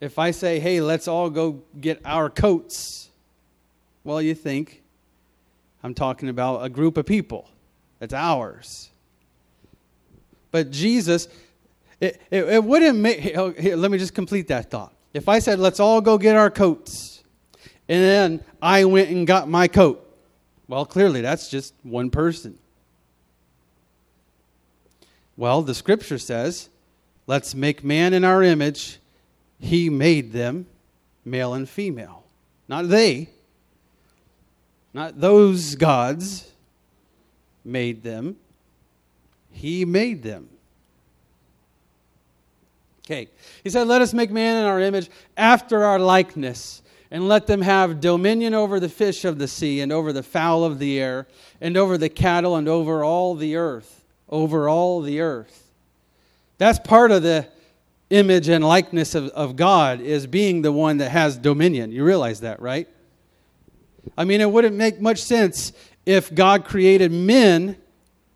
[0.00, 3.10] If I say, hey, let's all go get our coats,
[4.04, 4.82] well, you think
[5.82, 7.48] I'm talking about a group of people.
[8.00, 8.90] It's ours.
[10.50, 11.28] But Jesus,
[12.00, 14.92] it, it, it wouldn't make, oh, here, let me just complete that thought.
[15.12, 17.22] If I said, let's all go get our coats,
[17.88, 20.07] and then I went and got my coat,
[20.68, 22.58] well, clearly that's just one person.
[25.36, 26.68] Well, the scripture says,
[27.26, 28.98] let's make man in our image
[29.60, 30.66] he made them
[31.24, 32.24] male and female.
[32.68, 33.28] Not they,
[34.94, 36.50] not those gods
[37.64, 38.36] made them.
[39.50, 40.48] He made them.
[43.04, 43.28] Okay.
[43.64, 47.62] He said, Let us make man in our image after our likeness, and let them
[47.62, 51.26] have dominion over the fish of the sea, and over the fowl of the air,
[51.60, 54.04] and over the cattle, and over all the earth.
[54.28, 55.70] Over all the earth.
[56.58, 57.46] That's part of the
[58.10, 61.92] image and likeness of, of God is being the one that has dominion.
[61.92, 62.88] You realize that, right?
[64.16, 65.72] I mean, it wouldn't make much sense
[66.06, 67.76] if God created men,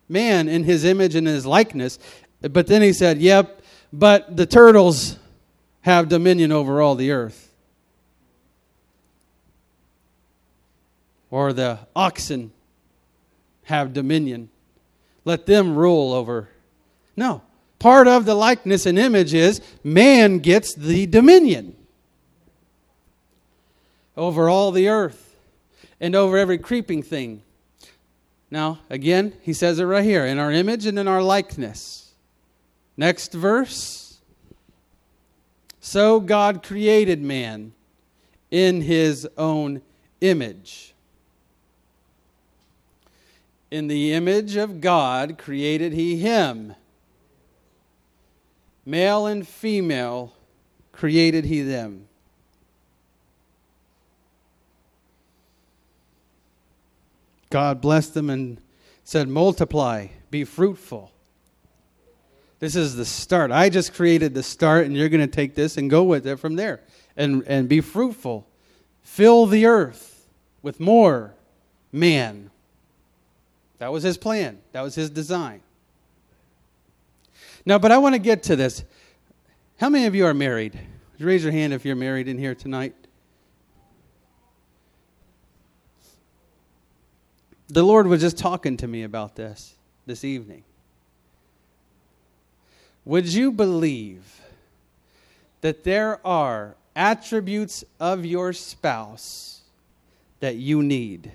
[0.07, 1.97] man, in his image and his likeness,
[2.41, 5.17] but then he said, yep, but the turtles
[5.81, 7.52] have dominion over all the earth.
[11.33, 12.51] Or the oxen
[13.63, 14.49] have dominion.
[15.25, 16.49] Let them rule over.
[17.15, 17.41] No
[17.79, 21.75] part of the likeness and image is man gets the dominion
[24.15, 25.35] over all the earth
[25.99, 27.41] and over every creeping thing.
[28.51, 32.13] Now, again, he says it right here in our image and in our likeness.
[32.95, 34.19] Next verse.
[35.81, 37.73] So God created man
[38.51, 39.81] in his own
[40.21, 40.92] image.
[43.73, 46.75] In the image of God created he him.
[48.85, 50.31] Male and female
[50.91, 52.07] created he them.
[57.49, 58.61] God blessed them and
[59.03, 61.11] said, Multiply, be fruitful,
[62.59, 63.49] This is the start.
[63.49, 66.37] I just created the start, and you're going to take this and go with it
[66.37, 66.81] from there
[67.17, 68.47] and, and be fruitful.
[69.01, 70.27] Fill the earth
[70.61, 71.33] with more
[71.91, 72.51] man.
[73.83, 75.59] That was his plan, that was his design.
[77.65, 78.81] Now, but I want to get to this.
[79.77, 80.79] How many of you are married?
[81.19, 82.95] Raise your hand if you're married in here tonight.
[87.67, 90.63] The Lord was just talking to me about this this evening.
[93.03, 94.39] Would you believe
[95.59, 99.59] that there are attributes of your spouse
[100.39, 101.33] that you need?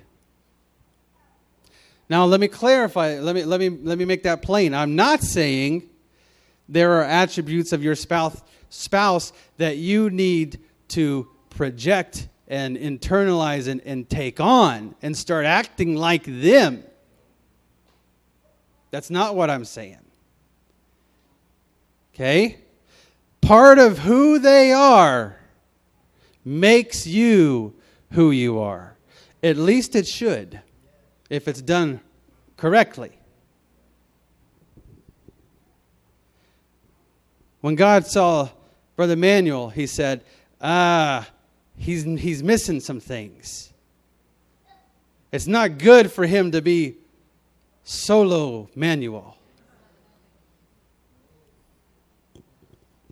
[2.11, 4.73] Now, let me clarify, let me, let me, let me make that plain.
[4.73, 5.89] I'm not saying
[6.69, 8.41] there are attributes of your spouse,
[8.71, 15.97] spouse that you need to project and internalize and, and take on and start acting
[15.97, 16.83] like them.
[18.91, 19.99] That's not what I'm saying.
[22.15, 22.59] Okay?
[23.43, 25.39] Part of who they are
[26.45, 27.75] makes you
[28.13, 28.97] who you are.
[29.43, 30.61] At least it should,
[31.31, 32.01] if it's done
[32.57, 33.13] correctly.
[37.61, 38.49] When God saw
[38.97, 40.25] Brother Manuel, he said,
[40.61, 41.29] Ah,
[41.77, 43.73] he's, he's missing some things.
[45.31, 46.97] It's not good for him to be
[47.85, 49.37] solo Manuel.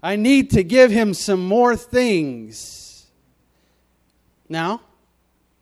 [0.02, 3.06] I need to give him some more things.
[4.48, 4.82] Now,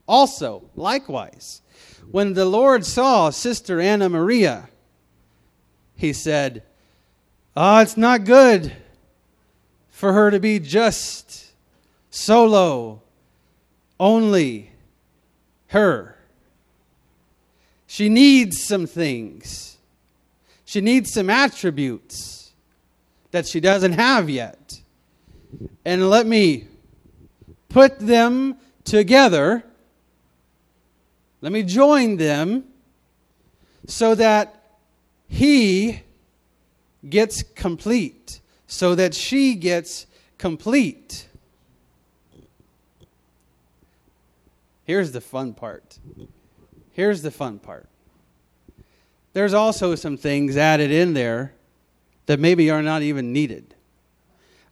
[0.06, 1.62] also, likewise,
[2.10, 4.68] when the Lord saw Sister Anna Maria,
[5.96, 6.62] he said,
[7.56, 8.72] Ah, oh, it's not good
[9.90, 11.52] for her to be just
[12.10, 13.00] solo,
[13.98, 14.72] only
[15.68, 16.16] her.
[17.86, 19.76] She needs some things.
[20.64, 22.52] She needs some attributes
[23.30, 24.80] that she doesn't have yet.
[25.84, 26.66] And let me
[27.68, 29.64] put them together.
[31.44, 32.64] Let me join them
[33.86, 34.78] so that
[35.28, 36.00] he
[37.06, 40.06] gets complete, so that she gets
[40.38, 41.28] complete.
[44.84, 45.98] Here's the fun part.
[46.92, 47.90] Here's the fun part.
[49.34, 51.52] There's also some things added in there
[52.24, 53.74] that maybe are not even needed.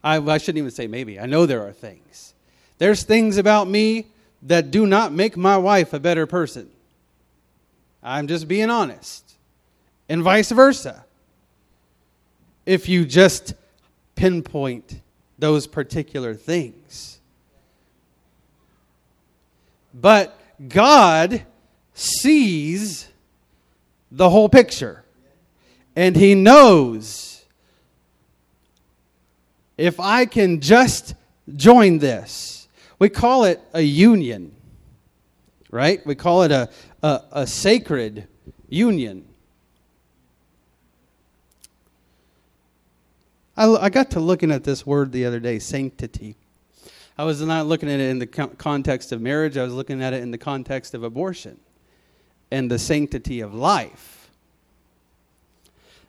[0.03, 1.21] I, I shouldn't even say maybe.
[1.21, 2.33] I know there are things.
[2.79, 4.07] There's things about me
[4.43, 6.69] that do not make my wife a better person.
[8.03, 9.35] I'm just being honest.
[10.09, 11.05] And vice versa.
[12.67, 13.55] If you just
[14.15, 15.01] pinpoint
[15.39, 17.19] those particular things.
[19.95, 21.45] But God
[21.95, 23.09] sees
[24.11, 25.05] the whole picture.
[25.97, 27.45] And He knows
[29.77, 31.15] if I can just
[31.55, 32.62] join this.
[33.03, 34.55] We call it a union,
[35.73, 36.07] right?
[36.07, 36.71] We call it a,
[37.03, 38.29] a, a sacred
[38.69, 39.27] union.
[43.57, 46.37] I, I got to looking at this word the other day, sanctity.
[47.19, 50.13] I was not looking at it in the context of marriage, I was looking at
[50.13, 51.59] it in the context of abortion
[52.53, 54.31] and the sanctity of life.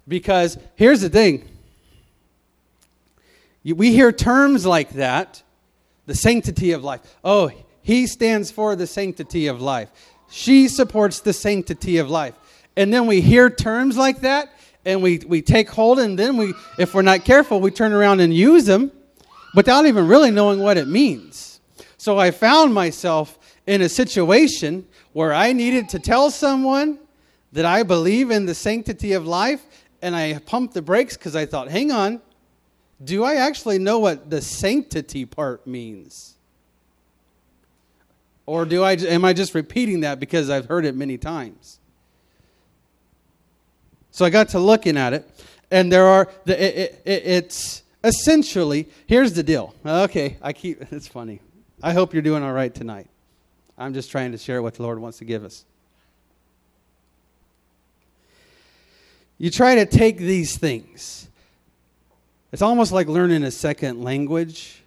[0.08, 1.50] Because here's the thing
[3.64, 5.42] we hear terms like that
[6.06, 7.02] the sanctity of life.
[7.24, 9.90] Oh, he stands for the sanctity of life.
[10.30, 12.34] She supports the sanctity of life.
[12.76, 14.52] And then we hear terms like that
[14.86, 18.20] and we, we take hold and then we if we're not careful we turn around
[18.20, 18.92] and use them
[19.54, 21.60] without even really knowing what it means.
[21.98, 23.38] So I found myself
[23.68, 27.00] in a situation where I needed to tell someone
[27.54, 29.64] that I believe in the sanctity of life
[30.02, 32.22] and I pumped the brakes because I thought, hang on,
[33.02, 36.36] do I actually know what the sanctity part means?
[38.46, 41.80] Or do I am I just repeating that because I've heard it many times?
[44.12, 45.28] So I got to looking at it,
[45.72, 49.74] and there are the, it, it, it's essentially here's the deal.
[49.86, 51.40] Okay, I keep it's funny.
[51.82, 53.08] I hope you're doing all right tonight.
[53.78, 55.66] I'm just trying to share what the Lord wants to give us.
[59.38, 61.28] You try to take these things
[62.54, 64.84] it's almost like learning a second language,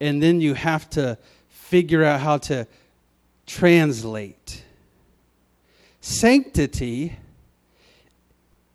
[0.00, 2.68] and then you have to figure out how to
[3.46, 4.62] translate.
[6.00, 7.16] Sanctity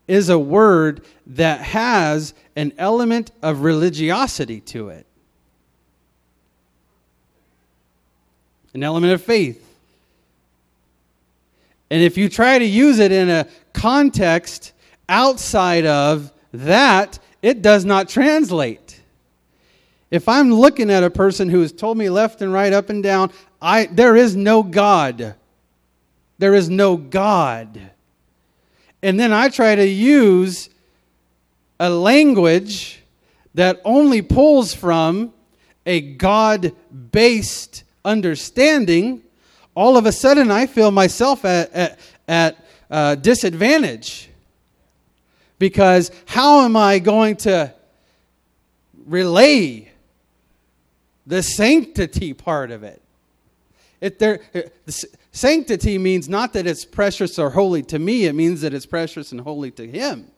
[0.06, 5.06] is a word that has an element of religiosity to it,
[8.74, 9.62] an element of faith.
[11.90, 14.74] And if you try to use it in a context
[15.08, 19.00] outside of that, it does not translate.
[20.10, 23.04] If I'm looking at a person who has told me left and right, up and
[23.04, 23.32] down,
[23.62, 25.36] I, there is no God.
[26.40, 27.80] There is no God.
[29.04, 30.72] And then I try to use
[31.80, 33.04] a language
[33.54, 35.32] that only pulls from
[35.86, 36.72] a God
[37.12, 39.22] based understanding,
[39.76, 44.32] all of a sudden I feel myself at, at, at uh, disadvantage.
[45.58, 47.74] Because how am I going to
[49.06, 49.92] relay
[51.26, 53.02] the sanctity part of it?
[54.02, 58.62] It there, the sanctity means not that it's precious or holy to me, it means
[58.62, 60.30] that it's precious and holy to Him.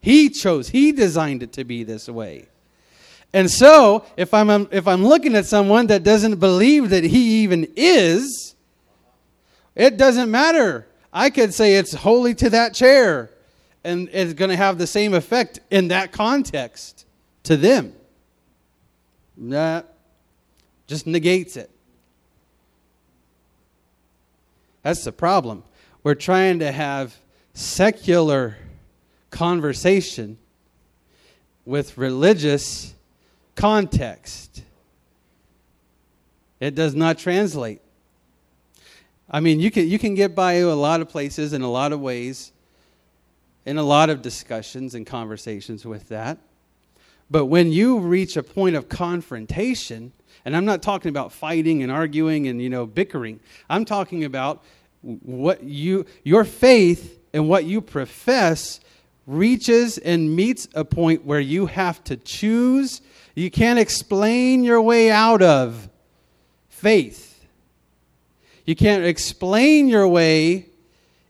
[0.00, 2.46] He chose, He designed it to be this way.
[3.32, 7.42] And so, if I'm, um, if I'm looking at someone that doesn't believe that He
[7.42, 8.54] even is,
[9.74, 10.86] it doesn't matter.
[11.16, 13.30] I could say it's holy to that chair,
[13.82, 17.06] and it's going to have the same effect in that context
[17.44, 17.94] to them.
[19.38, 19.94] That
[20.86, 21.70] just negates it.
[24.82, 25.64] That's the problem.
[26.02, 27.16] We're trying to have
[27.54, 28.58] secular
[29.30, 30.36] conversation
[31.64, 32.92] with religious
[33.54, 34.62] context.
[36.60, 37.80] It does not translate.
[39.30, 41.92] I mean, you can, you can get by a lot of places in a lot
[41.92, 42.52] of ways,
[43.64, 46.38] in a lot of discussions and conversations with that.
[47.30, 50.12] But when you reach a point of confrontation,
[50.46, 53.40] and I'm not talking about fighting and arguing and you know bickering.
[53.68, 54.62] I'm talking about
[55.02, 58.80] what you your faith and what you profess
[59.26, 63.02] reaches and meets a point where you have to choose.
[63.34, 65.88] You can't explain your way out of
[66.68, 67.35] faith.
[68.66, 70.66] You can't explain your way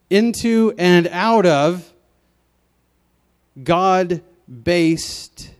[0.09, 1.93] into and out of
[3.63, 4.21] God
[4.63, 5.51] based,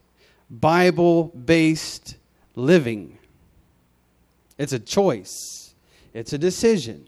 [0.49, 2.17] Bible based
[2.55, 3.19] living.
[4.57, 5.75] It's a choice,
[6.15, 7.07] it's a decision.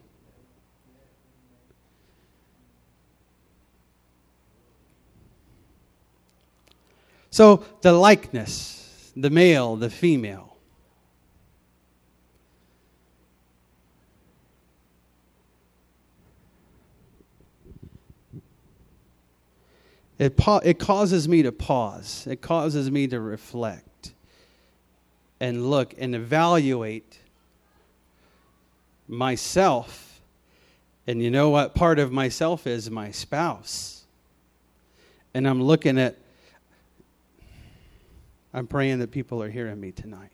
[7.31, 10.48] So the likeness, the male, the female.
[20.19, 22.27] It, pa- it causes me to pause.
[22.29, 24.11] It causes me to reflect
[25.39, 27.19] and look and evaluate
[29.07, 30.21] myself.
[31.07, 32.91] And you know what part of myself is?
[32.91, 34.03] My spouse.
[35.33, 36.17] And I'm looking at
[38.53, 40.31] I'm praying that people are hearing me tonight.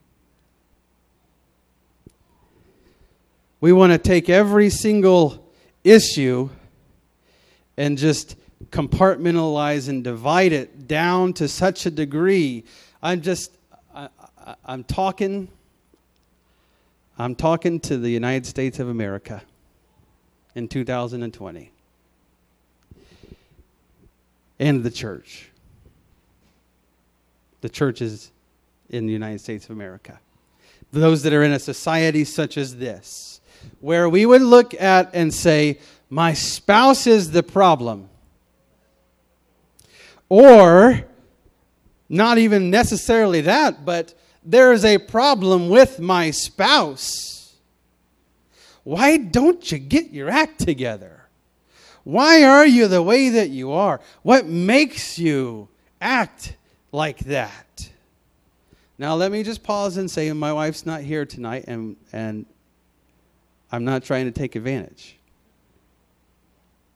[3.59, 5.51] We want to take every single
[5.83, 6.49] issue
[7.77, 8.37] and just
[8.71, 12.63] compartmentalize and divide it down to such a degree.
[13.01, 13.51] I'm just,
[13.93, 14.09] I,
[14.67, 15.47] am talking,
[17.17, 19.41] I'm talking to the United States of America
[20.55, 21.71] in 2020
[24.59, 25.49] and the church
[27.65, 28.31] the churches
[28.91, 30.19] in the United States of America.
[30.93, 33.41] Those that are in a society such as this,
[33.79, 38.07] where we would look at and say, My spouse is the problem.
[40.29, 41.05] Or,
[42.09, 44.13] not even necessarily that, but
[44.43, 47.55] there is a problem with my spouse.
[48.83, 51.27] Why don't you get your act together?
[52.03, 53.99] Why are you the way that you are?
[54.21, 55.69] What makes you
[56.01, 56.55] act
[56.91, 57.89] like that.
[58.97, 62.45] Now, let me just pause and say, my wife's not here tonight, and, and
[63.71, 65.17] I'm not trying to take advantage.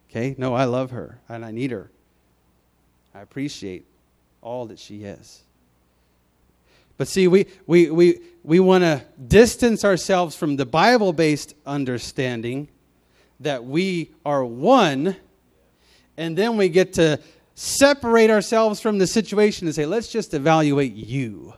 [0.09, 0.35] Okay?
[0.37, 1.91] No, I love her, and I need her.
[3.13, 3.85] I appreciate
[4.41, 5.41] all that she is.
[6.97, 12.67] But see, we, we, we, we want to distance ourselves from the Bible based understanding
[13.39, 15.15] that we are one,
[16.17, 17.19] and then we get to
[17.55, 21.53] separate ourselves from the situation and say, let's just evaluate you.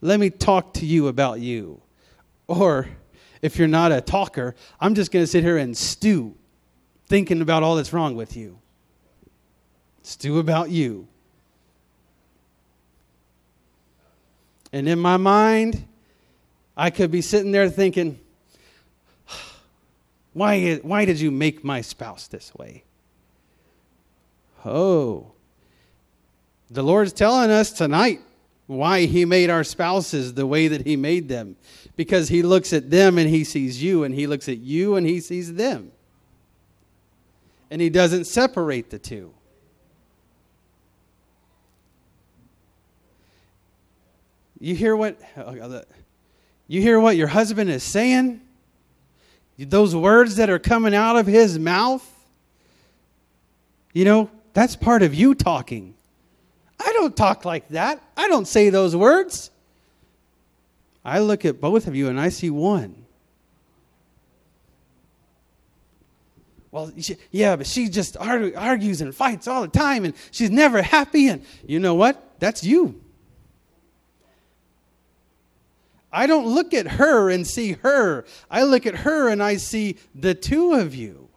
[0.00, 1.80] Let me talk to you about you.
[2.46, 2.88] Or
[3.42, 6.36] if you're not a talker, I'm just going to sit here and stew,
[7.06, 8.58] thinking about all that's wrong with you.
[10.04, 11.08] Stew about you.
[14.70, 15.88] And in my mind,
[16.76, 18.20] I could be sitting there thinking,
[20.34, 22.84] why, why did you make my spouse this way?
[24.62, 25.32] Oh,
[26.70, 28.20] the Lord's telling us tonight
[28.66, 31.56] why He made our spouses the way that He made them.
[31.96, 35.06] Because He looks at them and He sees you, and He looks at you and
[35.06, 35.92] He sees them.
[37.70, 39.32] And He doesn't separate the two.
[44.64, 45.82] You hear what oh,
[46.66, 48.40] you hear what your husband is saying?
[49.58, 52.10] Those words that are coming out of his mouth?
[53.92, 55.94] You know, that's part of you talking.
[56.80, 58.02] I don't talk like that.
[58.16, 59.50] I don't say those words.
[61.04, 63.04] I look at both of you and I see one.
[66.70, 70.80] Well, she, yeah, but she just argues and fights all the time and she's never
[70.80, 71.28] happy.
[71.28, 72.40] And you know what?
[72.40, 73.03] That's you.
[76.14, 78.24] I don't look at her and see her.
[78.48, 81.28] I look at her and I see the two of you.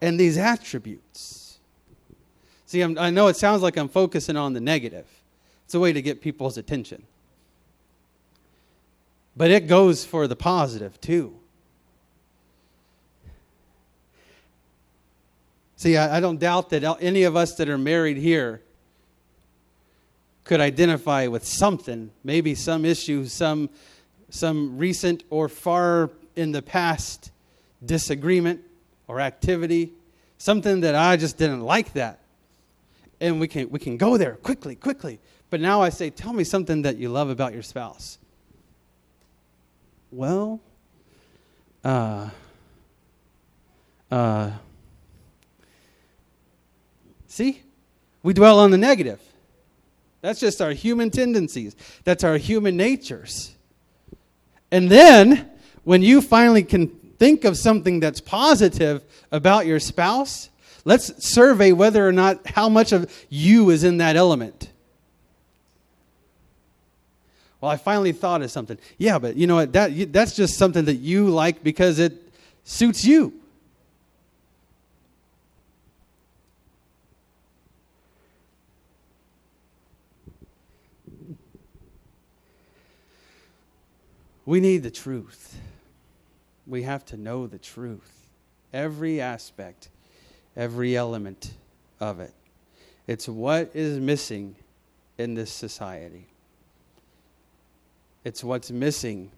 [0.00, 1.60] And these attributes.
[2.66, 5.06] See, I'm, i know it sounds like I'm focusing on the negative.
[5.64, 7.04] It's a way to get people's attention.
[9.36, 11.38] But it goes for the positive too.
[15.82, 18.62] See, I, I don't doubt that any of us that are married here
[20.44, 23.68] could identify with something, maybe some issue, some,
[24.30, 27.32] some recent or far in the past
[27.84, 28.60] disagreement
[29.08, 29.90] or activity,
[30.38, 32.20] something that I just didn't like that.
[33.20, 35.18] And we can, we can go there quickly, quickly.
[35.50, 38.18] But now I say, tell me something that you love about your spouse.
[40.12, 40.60] Well,
[41.82, 42.30] uh,
[44.12, 44.52] uh,
[47.32, 47.62] see,
[48.22, 49.20] we dwell on the negative.
[50.20, 51.74] That's just our human tendencies,
[52.04, 53.56] that's our human natures.
[54.70, 55.50] And then,
[55.84, 60.50] when you finally can think of something that's positive about your spouse,
[60.84, 64.70] let's survey whether or not how much of you is in that element.
[67.60, 68.78] Well, I finally thought of something.
[68.98, 69.72] Yeah, but you know what?
[69.72, 72.14] That, that's just something that you like because it
[72.64, 73.41] suits you.
[84.44, 85.56] We need the truth.
[86.66, 88.28] We have to know the truth.
[88.72, 89.88] Every aspect,
[90.56, 91.52] every element
[92.00, 92.32] of it.
[93.06, 94.56] It's what is missing
[95.18, 96.26] in this society.
[98.24, 99.30] It's what's missing.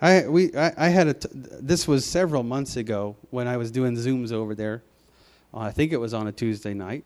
[0.00, 3.70] I we I, I had a t- this was several months ago when I was
[3.70, 4.82] doing zooms over there.
[5.52, 7.04] Uh, I think it was on a Tuesday night.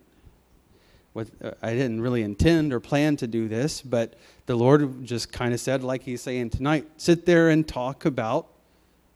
[1.19, 4.15] Uh, I didn't really intend or plan to do this, but
[4.47, 8.47] the Lord just kind of said, like He's saying tonight, sit there and talk about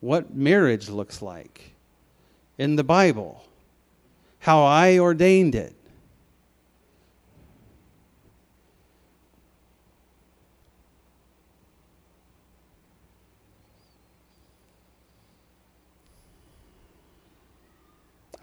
[0.00, 1.74] what marriage looks like
[2.58, 3.44] in the Bible,
[4.40, 5.74] how I ordained it.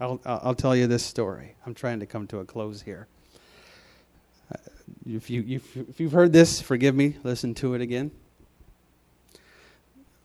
[0.00, 1.54] I'll, I'll tell you this story.
[1.66, 3.06] I'm trying to come to a close here.
[5.08, 7.16] If, you, if you've heard this, forgive me.
[7.24, 8.10] Listen to it again.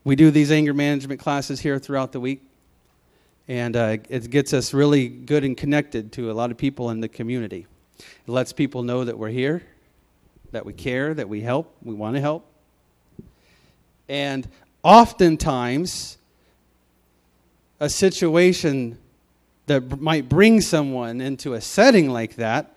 [0.03, 2.43] We do these anger management classes here throughout the week,
[3.47, 6.99] and uh, it gets us really good and connected to a lot of people in
[6.99, 7.65] the community.
[7.99, 9.63] It lets people know that we're here,
[10.51, 12.45] that we care, that we help, we want to help.
[14.09, 14.47] And
[14.83, 16.17] oftentimes,
[17.79, 18.97] a situation
[19.65, 22.74] that might bring someone into a setting like that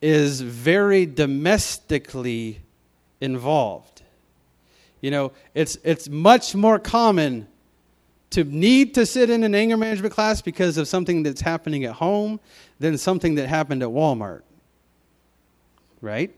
[0.00, 2.60] is very domestically
[3.20, 4.02] involved.
[5.00, 7.46] You know, it's, it's much more common
[8.30, 11.94] to need to sit in an anger management class because of something that's happening at
[11.94, 12.40] home
[12.78, 14.42] than something that happened at Walmart.
[16.00, 16.34] Right?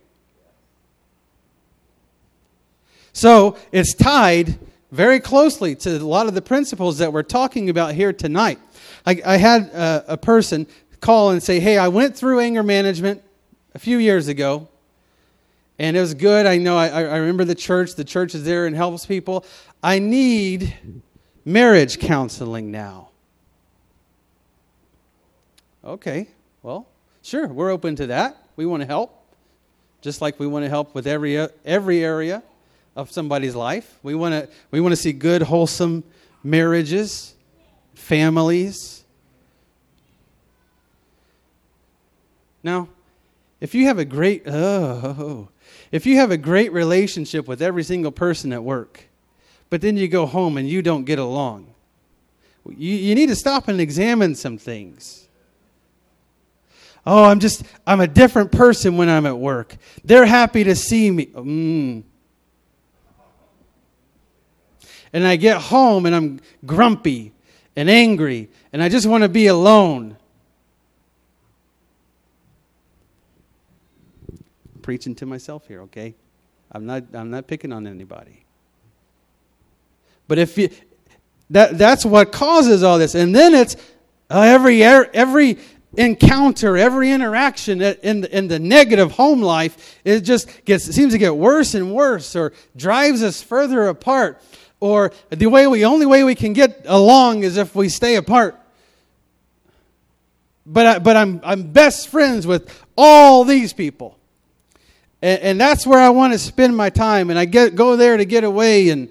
[3.12, 4.58] So it's tied
[4.92, 8.58] very closely to a lot of the principles that we're talking about here tonight.
[9.04, 10.66] I, I had a, a person
[11.00, 13.22] call and say, Hey, I went through anger management
[13.74, 14.68] a few years ago,
[15.78, 16.46] and it was good.
[16.46, 19.44] I know I, I remember the church, the church is there and helps people.
[19.82, 20.74] I need
[21.44, 23.08] marriage counseling now.
[25.84, 26.28] Okay,
[26.62, 26.86] well,
[27.22, 28.36] sure, we're open to that.
[28.56, 29.34] We want to help,
[30.02, 32.42] just like we want to help with every, every area
[32.94, 33.98] of somebody's life.
[34.02, 36.04] We want to, we want to see good, wholesome
[36.42, 37.34] marriages
[37.94, 39.04] families.
[42.62, 42.88] Now,
[43.60, 45.48] if you have a great oh,
[45.92, 49.04] if you have a great relationship with every single person at work,
[49.68, 51.72] but then you go home and you don't get along,
[52.66, 55.28] you, you need to stop and examine some things.
[57.06, 59.76] Oh, I'm just, I'm a different person when I'm at work.
[60.04, 61.26] They're happy to see me.
[61.26, 62.02] Mm.
[65.12, 67.32] and I get home and I'm grumpy
[67.76, 70.16] and angry and I just want to be alone.
[74.90, 76.16] Preaching to myself here, okay?
[76.72, 78.44] I'm not I'm not picking on anybody.
[80.26, 80.68] But if you
[81.50, 83.14] that that's what causes all this.
[83.14, 83.76] And then it's
[84.28, 85.58] uh, every every
[85.96, 91.12] encounter, every interaction in the, in the negative home life, it just gets it seems
[91.12, 94.42] to get worse and worse, or drives us further apart,
[94.80, 98.60] or the way we only way we can get along is if we stay apart.
[100.66, 104.18] But I, but I'm I'm best friends with all these people,
[105.22, 108.16] and, and that's where I want to spend my time, and I get go there
[108.16, 109.08] to get away and.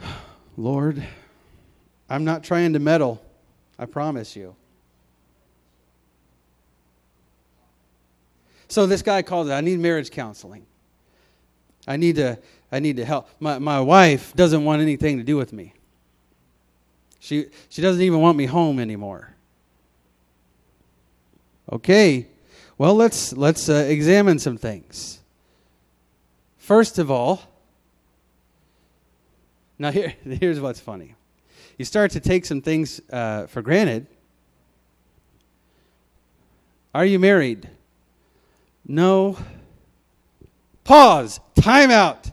[0.56, 1.02] Lord,
[2.10, 3.22] I'm not trying to meddle.
[3.78, 4.54] I promise you.
[8.68, 10.64] So this guy called it, I need marriage counseling.
[11.86, 12.38] I need to,
[12.70, 13.28] I need to help.
[13.38, 15.74] My, my wife doesn't want anything to do with me.
[17.18, 19.34] She, she doesn't even want me home anymore.
[21.70, 22.28] Okay,
[22.82, 25.20] well, let's, let's uh, examine some things.
[26.58, 27.40] First of all,
[29.78, 31.14] now here, here's what's funny.
[31.78, 34.08] You start to take some things uh, for granted.
[36.92, 37.70] Are you married?
[38.84, 39.38] No.
[40.82, 41.38] Pause.
[41.54, 42.32] Time out.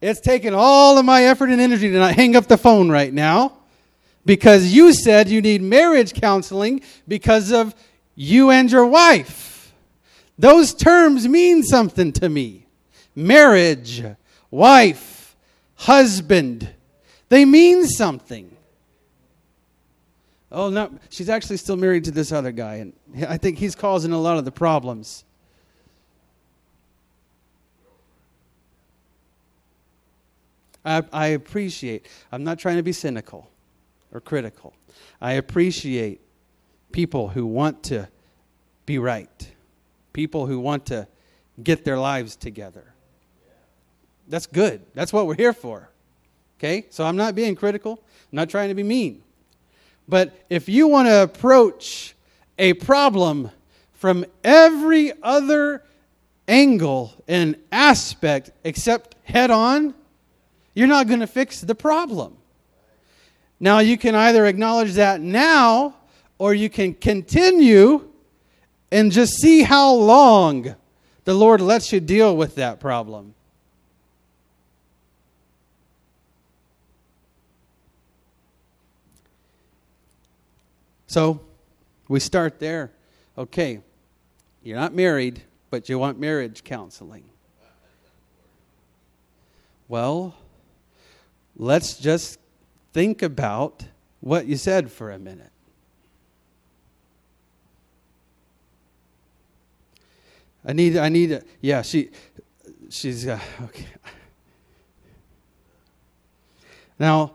[0.00, 3.14] It's taken all of my effort and energy to not hang up the phone right
[3.14, 3.52] now
[4.26, 7.76] because you said you need marriage counseling because of
[8.16, 9.54] you and your wife.
[10.38, 12.66] Those terms mean something to me.
[13.14, 14.04] Marriage,
[14.50, 15.36] wife,
[15.74, 16.70] husband.
[17.28, 18.54] They mean something.
[20.50, 22.92] Oh, no, she's actually still married to this other guy, and
[23.28, 25.24] I think he's causing a lot of the problems.
[30.84, 33.50] I, I appreciate, I'm not trying to be cynical
[34.10, 34.72] or critical.
[35.20, 36.22] I appreciate
[36.92, 38.08] people who want to
[38.86, 39.52] be right,
[40.18, 41.06] people who want to
[41.62, 42.92] get their lives together.
[44.26, 44.84] That's good.
[44.92, 45.90] That's what we're here for.
[46.58, 46.86] Okay?
[46.90, 49.22] So I'm not being critical, I'm not trying to be mean.
[50.08, 52.16] But if you want to approach
[52.58, 53.52] a problem
[53.92, 55.84] from every other
[56.48, 59.94] angle and aspect except head on,
[60.74, 62.36] you're not going to fix the problem.
[63.60, 65.94] Now, you can either acknowledge that now
[66.38, 68.07] or you can continue
[68.90, 70.74] and just see how long
[71.24, 73.34] the Lord lets you deal with that problem.
[81.06, 81.40] So
[82.08, 82.90] we start there.
[83.36, 83.80] Okay,
[84.62, 87.24] you're not married, but you want marriage counseling.
[89.88, 90.34] Well,
[91.56, 92.38] let's just
[92.92, 93.84] think about
[94.20, 95.50] what you said for a minute.
[100.68, 102.10] I need, I need, yeah, she,
[102.90, 103.86] she's, uh, okay.
[106.98, 107.34] Now,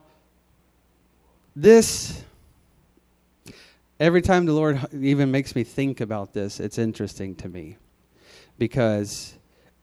[1.56, 2.24] this,
[4.00, 7.78] every time the Lord even makes me think about this, it's interesting to me
[8.58, 9.36] because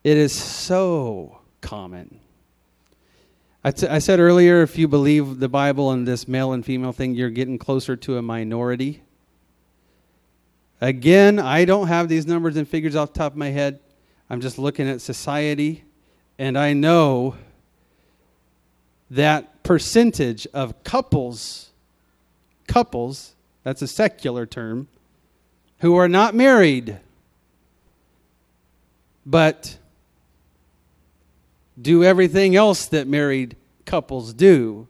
[0.05, 2.21] it is so common
[3.63, 6.93] I, t- I said earlier, if you believe the Bible and this male and female
[6.93, 9.03] thing, you're getting closer to a minority.
[10.81, 13.81] Again, I don't have these numbers and figures off the top of my head.
[14.31, 15.85] I'm just looking at society,
[16.39, 17.35] and I know
[19.11, 21.71] that percentage of couples,
[22.67, 24.89] couples, that's a secular term,
[25.81, 26.99] who are not married,
[29.27, 29.77] but
[31.81, 34.87] do everything else that married couples do,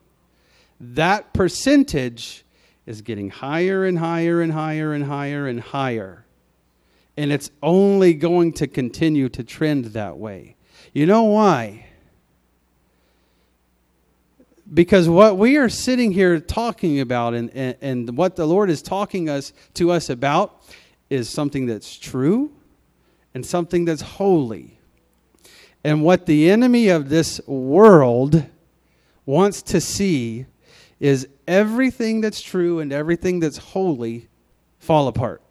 [0.81, 2.45] that percentage
[2.91, 6.25] is getting higher and higher and higher and higher and higher.
[7.17, 10.57] And it's only going to continue to trend that way.
[10.93, 11.87] You know why?
[14.75, 18.83] Because what we are sitting here talking about and, and, and what the Lord is
[18.83, 20.61] talking us to us about
[21.09, 22.51] is something that's true
[23.35, 24.81] and something that's holy.
[25.85, 28.45] And what the enemy of this world
[29.27, 30.47] wants to see
[30.99, 34.29] is everything that's true and everything that's holy
[34.79, 35.43] fall apart.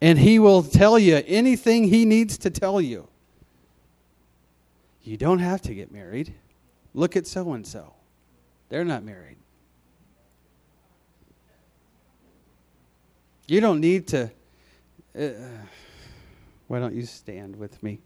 [0.00, 3.08] And he will tell you anything he needs to tell you.
[5.02, 6.32] You don't have to get married.
[6.94, 7.94] Look at so and so.
[8.68, 9.36] They're not married.
[13.48, 14.30] You don't need to
[15.18, 15.30] uh,
[16.68, 18.00] why don't you stand with me?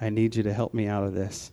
[0.00, 1.50] I need you to help me out of this.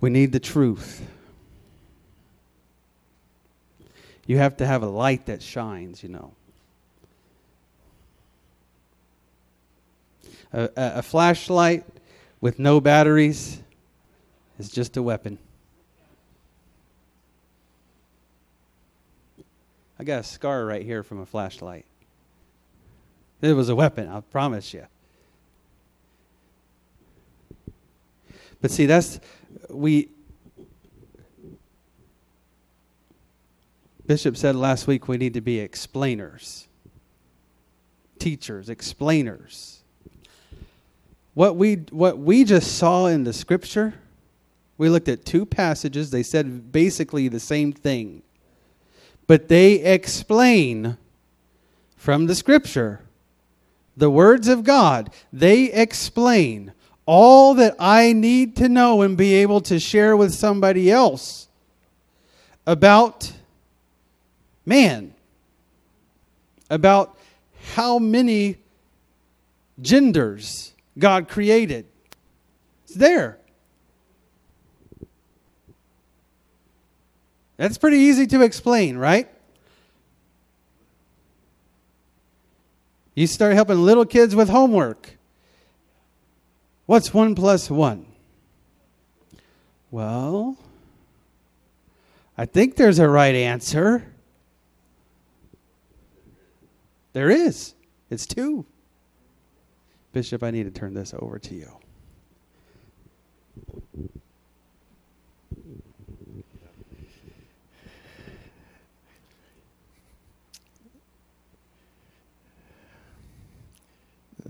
[0.00, 1.06] We need the truth.
[4.26, 6.32] You have to have a light that shines, you know.
[10.52, 11.84] A, a, a, flashlight
[12.40, 13.60] with no batteries
[14.58, 15.38] is just a weapon.
[19.98, 21.84] I got a scar right here from a flashlight.
[23.42, 24.86] It was a weapon, I promise you.
[28.60, 29.20] But see, that's
[29.68, 30.08] we
[34.10, 36.66] Bishop said last week we need to be explainers,
[38.18, 39.84] teachers, explainers.
[41.34, 43.94] What we, what we just saw in the scripture,
[44.78, 46.10] we looked at two passages.
[46.10, 48.22] They said basically the same thing,
[49.28, 50.96] but they explain
[51.96, 53.02] from the scripture
[53.96, 55.10] the words of God.
[55.32, 56.72] They explain
[57.12, 61.48] all that I need to know and be able to share with somebody else
[62.64, 63.32] about
[64.64, 65.12] man,
[66.70, 67.18] about
[67.74, 68.58] how many
[69.82, 71.84] genders God created.
[72.84, 73.38] It's there.
[77.56, 79.28] That's pretty easy to explain, right?
[83.16, 85.16] You start helping little kids with homework.
[86.90, 88.04] What's one plus one?
[89.92, 90.58] Well,
[92.36, 94.12] I think there's a right answer.
[97.12, 97.74] There is.
[98.10, 98.66] It's two.
[100.12, 101.70] Bishop, I need to turn this over to you.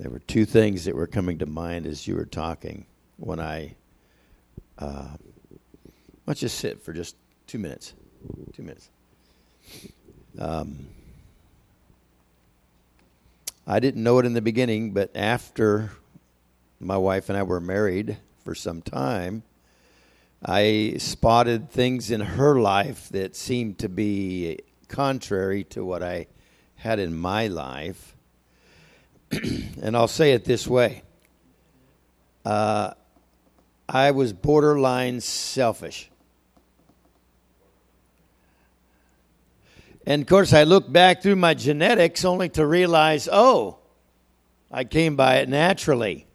[0.00, 2.86] There were two things that were coming to mind as you were talking
[3.18, 3.74] when I.
[4.78, 5.08] Uh,
[6.24, 7.92] let's just sit for just two minutes.
[8.54, 8.88] Two minutes.
[10.38, 10.86] Um,
[13.66, 15.90] I didn't know it in the beginning, but after
[16.80, 19.42] my wife and I were married for some time,
[20.42, 26.28] I spotted things in her life that seemed to be contrary to what I
[26.76, 28.16] had in my life.
[29.80, 31.02] And I'll say it this way
[32.44, 32.92] uh,
[33.88, 36.10] I was borderline selfish.
[40.06, 43.78] And of course, I look back through my genetics only to realize oh,
[44.70, 46.26] I came by it naturally.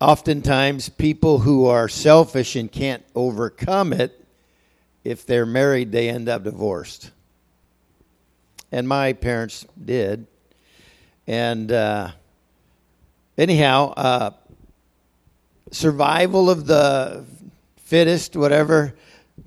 [0.00, 4.24] Oftentimes, people who are selfish and can't overcome it,
[5.04, 7.10] if they're married, they end up divorced
[8.72, 10.26] and my parents did.
[11.26, 12.10] And uh,
[13.38, 14.30] anyhow, uh,
[15.70, 17.24] survival of the
[17.76, 18.94] fittest, whatever,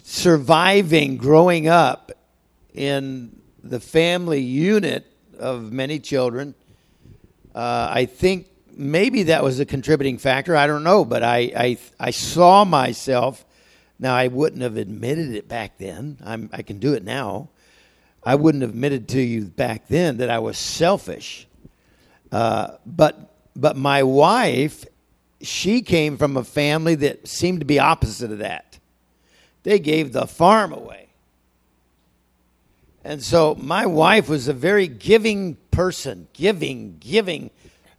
[0.04, 2.12] surviving growing up
[2.74, 5.06] in the family unit
[5.40, 6.56] of many children.
[7.56, 10.56] Uh, I think maybe that was a contributing factor.
[10.56, 13.46] I don't know, but I, I, I saw myself.
[14.00, 16.18] Now, I wouldn't have admitted it back then.
[16.24, 17.50] I'm, I can do it now.
[18.26, 21.48] I wouldn't have admitted to you back then that I was selfish.
[22.32, 24.86] Uh, but but my wife,
[25.42, 28.80] she came from a family that seemed to be opposite of that.
[29.64, 31.08] They gave the farm away.
[33.04, 37.52] And so my wife was a very giving person, giving, giving.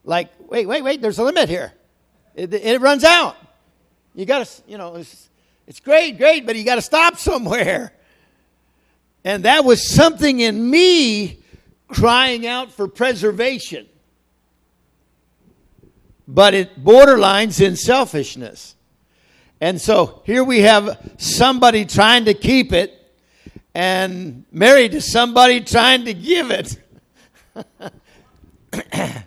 [0.05, 1.73] Like, wait, wait, wait, there's a limit here.
[2.35, 3.37] It, it runs out.
[4.15, 5.29] You got to, you know, it's,
[5.67, 7.93] it's great, great, but you got to stop somewhere.
[9.25, 11.41] And that was something in me
[11.89, 13.87] crying out for preservation.
[16.29, 18.77] But it borderlines in selfishness.
[19.61, 23.01] And so here we have somebody trying to keep it
[23.75, 26.77] and married to somebody trying to give it.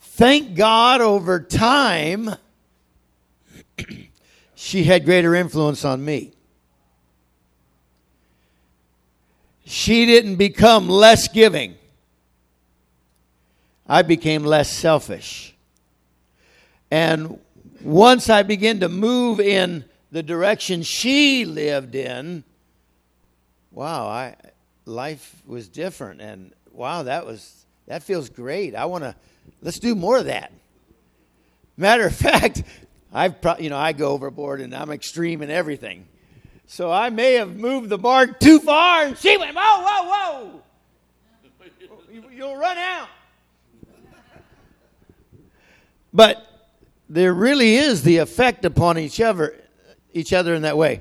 [0.00, 2.30] Thank God over time,
[4.54, 6.32] she had greater influence on me.
[9.70, 11.76] She didn't become less giving.
[13.86, 15.54] I became less selfish.
[16.90, 17.38] And
[17.80, 22.42] once I began to move in the direction she lived in,
[23.70, 24.34] wow, I
[24.86, 28.74] life was different and wow, that was that feels great.
[28.74, 29.14] I want to
[29.62, 30.50] let's do more of that.
[31.76, 32.64] Matter of fact,
[33.12, 36.08] I've pro- you know I go overboard and I'm extreme in everything.
[36.72, 40.62] So I may have moved the bar too far, and she went, whoa, whoa, whoa!
[42.32, 43.08] You'll run out.
[46.12, 46.46] But
[47.08, 49.60] there really is the effect upon each other,
[50.12, 51.00] each other in that way.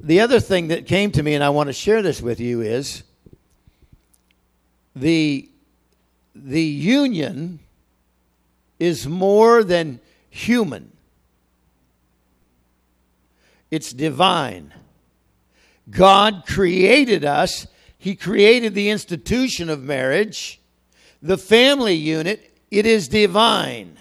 [0.00, 2.60] The other thing that came to me, and I want to share this with you,
[2.60, 3.04] is
[4.94, 5.48] the
[6.34, 7.58] the union
[8.78, 10.93] is more than human.
[13.74, 14.72] It's divine.
[15.90, 17.66] God created us.
[17.98, 20.60] He created the institution of marriage,
[21.20, 22.56] the family unit.
[22.70, 23.98] It is divine.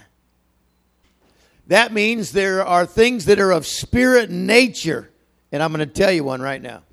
[1.65, 5.09] That means there are things that are of spirit nature.
[5.51, 6.83] And I'm going to tell you one right now.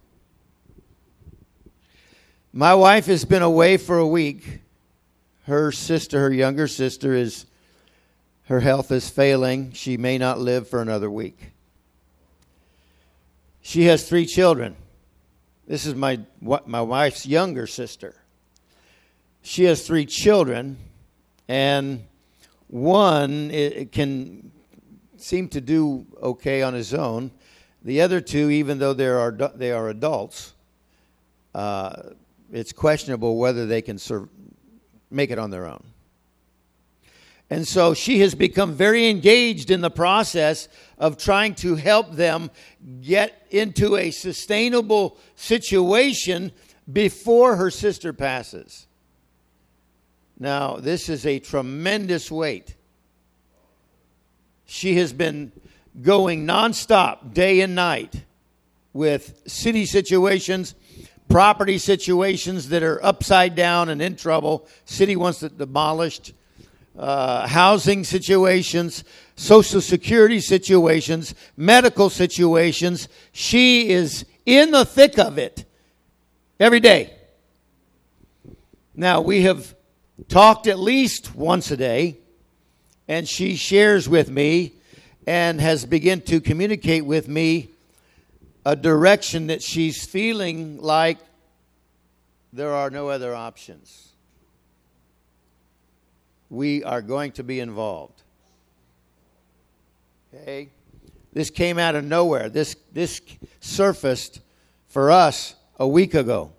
[2.51, 4.61] My wife has been away for a week.
[5.45, 7.45] Her sister, her younger sister, is
[8.45, 9.72] her health is failing.
[9.72, 11.53] She may not live for another week.
[13.63, 14.77] She has three children.
[15.67, 18.15] This is my my wife's younger sister.
[19.43, 20.77] She has three children,
[21.49, 22.05] and
[22.69, 23.51] one
[23.93, 24.51] can
[25.17, 27.31] seem to do okay on his own.
[27.83, 30.53] The other two, even though they are they are adults,
[31.55, 32.03] uh,
[32.53, 34.29] it's questionable whether they can serve,
[35.11, 35.83] make it on their own.
[37.53, 42.51] And so she has become very engaged in the process of trying to help them
[43.03, 46.53] get into a sustainable situation
[46.90, 48.86] before her sister passes.
[50.38, 52.76] Now, this is a tremendous weight.
[54.64, 55.51] She has been
[56.01, 58.24] going nonstop, day and night,
[58.92, 60.76] with city situations,
[61.28, 64.68] property situations that are upside down and in trouble.
[64.84, 66.32] City wants it demolished.
[67.01, 73.09] Uh, housing situations, social security situations, medical situations.
[73.32, 75.64] She is in the thick of it
[76.61, 77.14] every day.
[78.94, 79.74] Now, we have
[80.28, 82.18] talked at least once a day
[83.09, 84.74] and she shares with me
[85.26, 87.70] and has begun to communicate with me
[88.66, 91.16] a direction that she's feeling like
[92.53, 94.10] there are no other options.
[96.51, 98.22] We are going to be involved.
[100.34, 100.68] Okay?
[101.32, 102.48] This came out of nowhere.
[102.48, 103.22] This, this
[103.61, 104.40] surfaced
[104.88, 106.53] for us a week ago.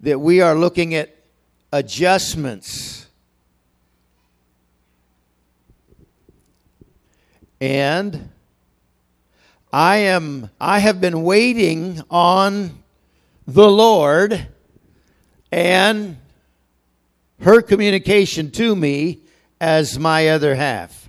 [0.00, 1.16] That we are looking at
[1.72, 3.04] adjustments
[7.64, 8.28] And
[9.72, 12.82] I am I have been waiting on
[13.46, 14.48] the Lord
[15.50, 16.18] and
[17.40, 19.20] her communication to me
[19.60, 21.08] as my other half.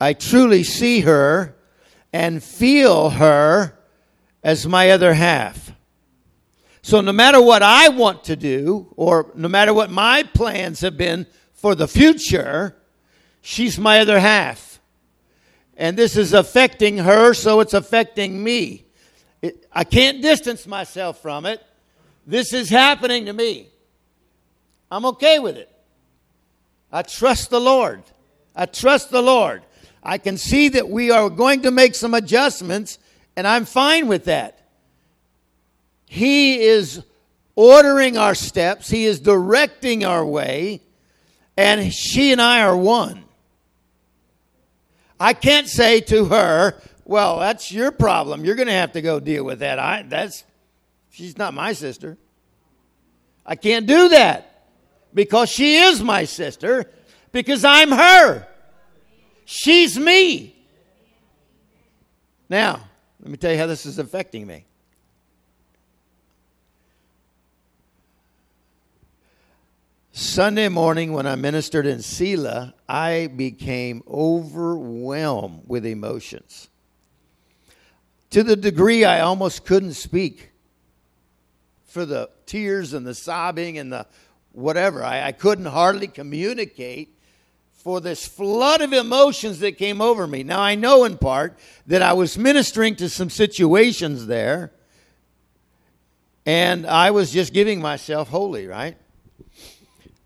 [0.00, 1.54] I truly see her
[2.12, 3.78] and feel her
[4.42, 5.72] as my other half.
[6.82, 10.96] So no matter what I want to do, or no matter what my plans have
[10.96, 12.76] been for the future,
[13.42, 14.80] she's my other half.
[15.76, 18.86] And this is affecting her, so it's affecting me.
[19.42, 21.62] It, I can't distance myself from it.
[22.26, 23.68] This is happening to me.
[24.90, 25.70] I'm okay with it.
[26.92, 28.02] I trust the Lord.
[28.54, 29.62] I trust the Lord.
[30.02, 32.98] I can see that we are going to make some adjustments,
[33.36, 34.68] and I'm fine with that.
[36.06, 37.02] He is
[37.54, 40.82] ordering our steps, He is directing our way,
[41.56, 43.24] and she and I are one.
[45.18, 46.80] I can't say to her,
[47.10, 48.44] well, that's your problem.
[48.44, 49.80] You're going to have to go deal with that.
[49.80, 50.44] I, that's,
[51.10, 52.16] she's not my sister.
[53.44, 54.68] I can't do that
[55.12, 56.88] because she is my sister,
[57.32, 58.46] because I'm her.
[59.44, 60.54] She's me.
[62.48, 62.88] Now,
[63.20, 64.66] let me tell you how this is affecting me.
[70.12, 76.69] Sunday morning, when I ministered in Selah, I became overwhelmed with emotions
[78.30, 80.50] to the degree I almost couldn't speak
[81.84, 84.06] for the tears and the sobbing and the
[84.52, 85.02] whatever.
[85.02, 87.16] I, I couldn't hardly communicate
[87.72, 90.42] for this flood of emotions that came over me.
[90.42, 94.72] Now, I know in part that I was ministering to some situations there,
[96.44, 98.96] and I was just giving myself wholly, right?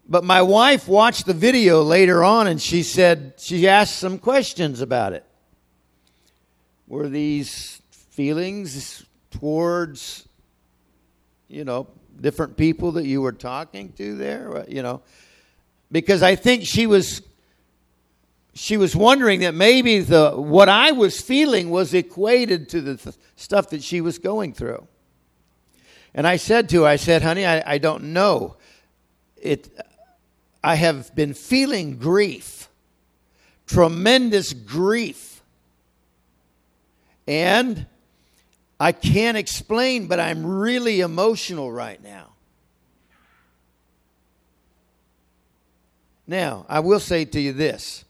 [0.08, 4.80] But my wife watched the video later on and she said, she asked some questions
[4.80, 5.24] about it.
[6.86, 7.80] Were these
[8.14, 10.28] feelings towards,
[11.48, 11.88] you know,
[12.20, 14.58] different people that you were talking to there?
[14.58, 15.02] Uh, you know,
[15.90, 17.22] because I think she was
[18.54, 23.16] she was wondering that maybe the what I was feeling was equated to the th-
[23.34, 24.86] stuff that she was going through.
[26.14, 28.56] And I said to her, I said, honey, I, I don't know.
[29.36, 29.68] It
[30.62, 32.68] I have been feeling grief,
[33.66, 35.42] tremendous grief.
[37.26, 37.86] And
[38.78, 42.30] I can't explain, but I'm really emotional right now.
[46.26, 48.04] Now, I will say to you this.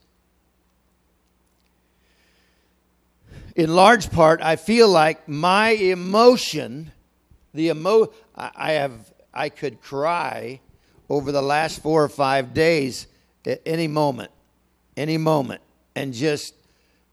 [3.56, 6.92] In large part, I feel like my emotion,
[7.52, 8.92] the emo I have
[9.32, 10.60] I could cry
[11.08, 13.06] over the last 4 or 5 days
[13.46, 14.30] at any moment.
[14.96, 15.60] Any moment
[15.96, 16.54] and just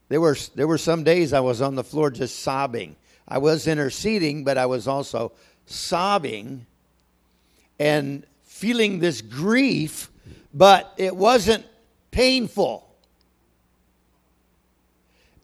[0.10, 2.96] there were there were some days I was on the floor just sobbing.
[3.32, 5.32] I was interceding, but I was also
[5.66, 6.66] sobbing
[7.80, 10.12] and feeling this grief
[10.54, 11.66] but it wasn't
[12.12, 12.88] painful.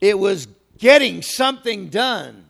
[0.01, 2.45] It was getting something done.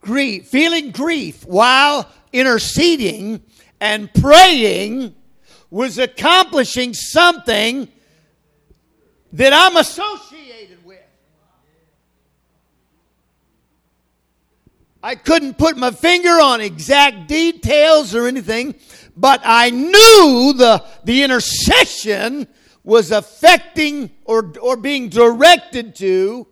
[0.00, 3.42] Grief, feeling grief while interceding
[3.80, 5.14] and praying
[5.70, 7.88] was accomplishing something
[9.32, 10.98] that I'm associated with.
[15.06, 18.74] I couldn't put my finger on exact details or anything,
[19.16, 22.48] but I knew the, the intercession
[22.82, 26.48] was affecting or, or being directed to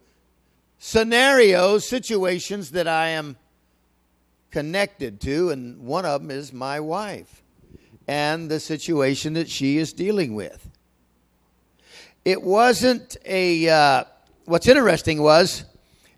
[0.78, 3.36] scenarios, situations that I am
[4.52, 7.42] connected to, and one of them is my wife
[8.07, 10.70] and the situation that she is dealing with.
[12.24, 14.05] It wasn't a, uh,
[14.44, 15.64] what's interesting was,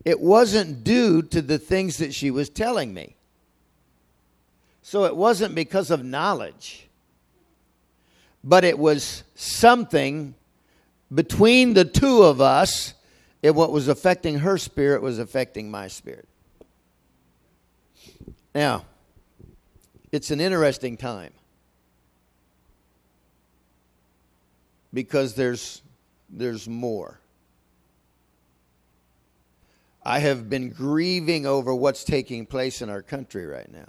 [0.06, 3.16] it wasn't due to the things that she was telling me.
[4.80, 6.88] So it wasn't because of knowledge,
[8.44, 10.36] but it was something
[11.12, 12.94] between the two of us.
[13.42, 16.28] It, what was affecting her spirit was affecting my spirit.
[18.54, 18.84] Now,
[20.12, 21.32] it's an interesting time
[24.92, 25.82] because there's
[26.30, 27.18] there's more.
[30.06, 33.88] I have been grieving over what's taking place in our country right now.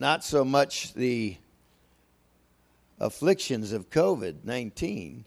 [0.00, 1.36] not so much the
[3.00, 5.24] afflictions of COVID 19,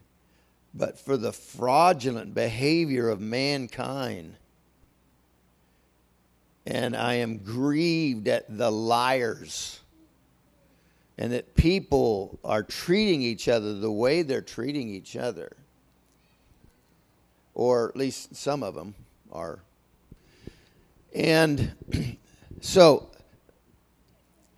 [0.73, 4.35] but for the fraudulent behavior of mankind.
[6.65, 9.80] And I am grieved at the liars
[11.21, 15.51] and that people are treating each other the way they're treating each other.
[17.53, 18.95] Or at least some of them
[19.31, 19.59] are.
[21.13, 21.73] And
[22.61, 23.11] so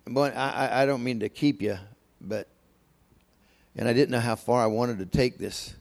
[0.06, 1.78] but I, I don't mean to keep you,
[2.18, 2.48] but,
[3.76, 5.74] and I didn't know how far I wanted to take this.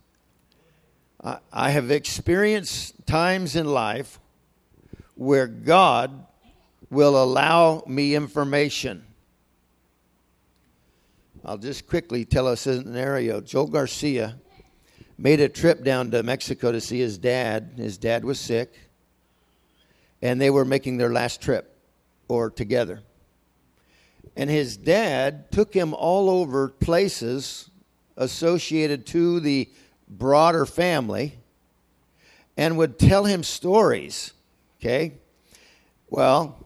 [1.24, 4.20] I, I have experienced times in life
[5.16, 6.26] where God
[6.90, 9.06] will allow me information.
[11.46, 13.42] I'll just quickly tell us a scenario.
[13.42, 14.40] Joel Garcia
[15.18, 17.74] made a trip down to Mexico to see his dad.
[17.76, 18.74] His dad was sick,
[20.22, 21.78] and they were making their last trip
[22.30, 23.02] or together.
[24.38, 27.70] And his dad took him all over places
[28.16, 29.70] associated to the
[30.08, 31.40] broader family
[32.56, 34.32] and would tell him stories.
[34.80, 35.16] Okay?
[36.10, 36.66] Well,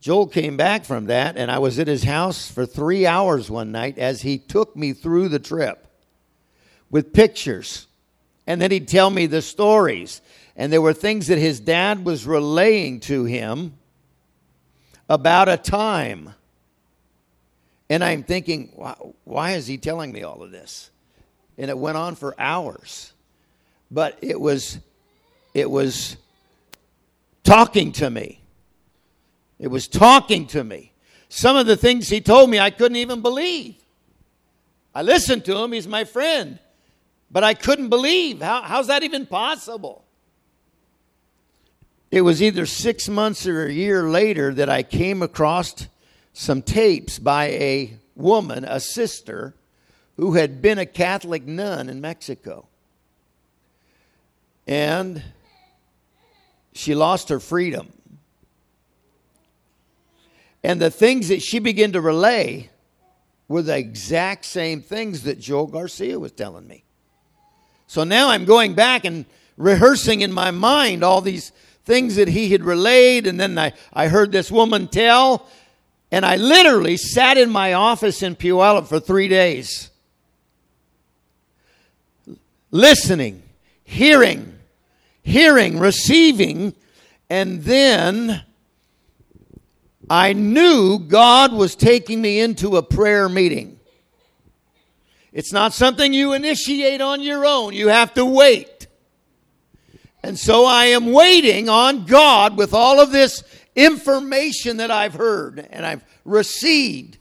[0.00, 3.72] Joel came back from that, and I was at his house for three hours one
[3.72, 5.86] night as he took me through the trip
[6.90, 7.86] with pictures.
[8.46, 10.20] And then he'd tell me the stories.
[10.56, 13.74] And there were things that his dad was relaying to him
[15.08, 16.34] about a time.
[17.88, 18.68] And I'm thinking,
[19.24, 20.90] why is he telling me all of this?
[21.58, 23.12] And it went on for hours.
[23.90, 24.78] But it was
[25.54, 26.16] it was
[27.44, 28.40] talking to me.
[29.58, 30.92] It was talking to me.
[31.28, 33.76] Some of the things he told me I couldn't even believe.
[34.94, 36.58] I listened to him, he's my friend.
[37.30, 38.40] But I couldn't believe.
[38.40, 40.04] How, how's that even possible?
[42.10, 45.86] It was either six months or a year later that I came across
[46.32, 49.54] some tapes by a woman, a sister,
[50.16, 52.68] who had been a Catholic nun in Mexico.
[54.66, 55.22] And
[56.72, 57.92] she lost her freedom.
[60.62, 62.70] And the things that she began to relay
[63.48, 66.82] were the exact same things that Joel Garcia was telling me.
[67.86, 69.24] So now I'm going back and
[69.56, 71.52] rehearsing in my mind all these
[71.84, 73.26] things that he had relayed.
[73.26, 75.46] And then I, I heard this woman tell,
[76.10, 79.90] and I literally sat in my office in Puyallup for three days,
[82.72, 83.42] listening,
[83.84, 84.58] hearing,
[85.22, 86.74] hearing, receiving,
[87.30, 88.42] and then
[90.08, 93.80] I knew God was taking me into a prayer meeting.
[95.32, 98.86] It's not something you initiate on your own, you have to wait.
[100.22, 103.44] And so I am waiting on God with all of this
[103.76, 107.18] information that I've heard and I've received.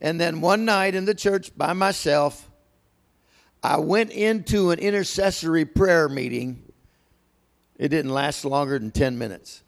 [0.00, 2.50] And then one night in the church by myself,
[3.62, 6.70] I went into an intercessory prayer meeting.
[7.76, 9.63] It didn't last longer than 10 minutes.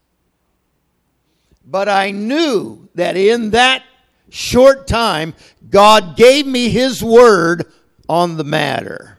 [1.67, 3.83] But I knew that in that
[4.31, 5.35] short time,
[5.69, 7.67] God gave me His word
[8.09, 9.19] on the matter.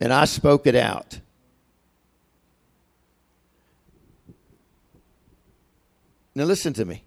[0.00, 1.20] And I spoke it out.
[6.34, 7.02] Now, listen to me.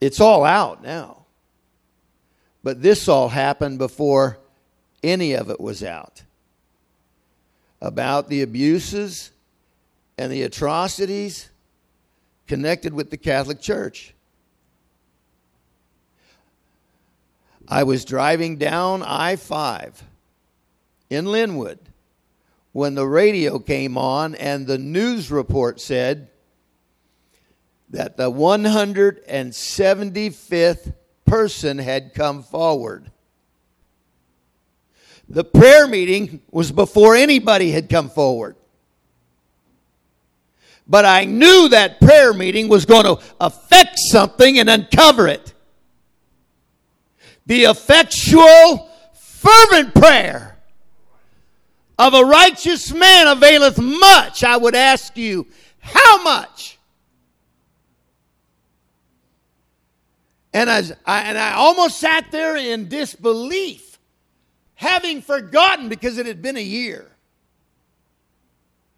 [0.00, 1.18] It's all out now.
[2.62, 4.38] But this all happened before
[5.02, 6.22] any of it was out.
[7.80, 9.30] About the abuses
[10.18, 11.48] and the atrocities
[12.46, 14.14] connected with the Catholic Church.
[17.68, 20.02] I was driving down I 5
[21.08, 21.78] in Lynnwood
[22.72, 26.28] when the radio came on and the news report said
[27.90, 30.94] that the 175th
[31.24, 33.12] person had come forward.
[35.28, 38.56] The prayer meeting was before anybody had come forward.
[40.90, 45.54] But I knew that prayer meeting was going to affect something and uncover it.
[47.46, 50.58] The effectual, fervent prayer
[51.96, 54.42] of a righteous man availeth much.
[54.42, 55.46] I would ask you,
[55.78, 56.76] how much?
[60.52, 63.96] And, as I, and I almost sat there in disbelief,
[64.74, 67.06] having forgotten because it had been a year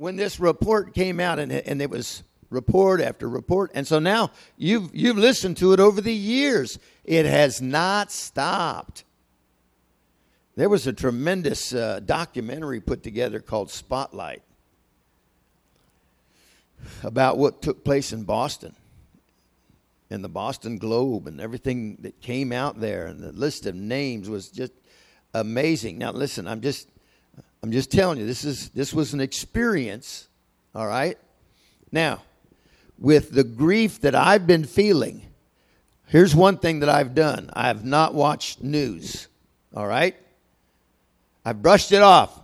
[0.02, 3.70] when this report came out, and it, and it was report after report.
[3.72, 6.80] And so now you've, you've listened to it over the years.
[7.04, 9.04] It has not stopped.
[10.56, 14.42] There was a tremendous uh, documentary put together called Spotlight
[17.04, 18.74] about what took place in Boston
[20.10, 24.28] and the Boston Globe and everything that came out there and the list of names
[24.28, 24.72] was just
[25.32, 25.98] amazing.
[25.98, 26.88] Now listen, I'm just
[27.62, 30.28] I'm just telling you this is this was an experience,
[30.74, 31.16] all right?
[31.92, 32.22] Now,
[32.98, 35.22] with the grief that I've been feeling,
[36.06, 37.50] here's one thing that I've done.
[37.52, 39.28] I have not watched news,
[39.74, 40.16] all right?
[41.44, 42.38] I've brushed it off.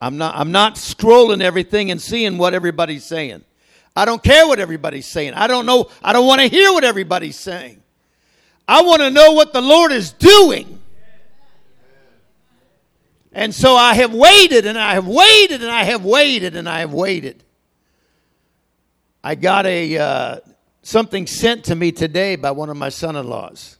[0.00, 3.44] I'm not I'm not scrolling everything and seeing what everybody's saying.
[3.96, 5.34] I don't care what everybody's saying.
[5.34, 5.90] I don't know.
[6.02, 7.80] I don't want to hear what everybody's saying.
[8.66, 10.73] I want to know what the Lord is doing.
[13.34, 16.80] And so I have waited and I have waited and I have waited and I
[16.80, 17.42] have waited.
[19.24, 20.36] I got a uh,
[20.82, 23.78] something sent to me today by one of my son-in-laws.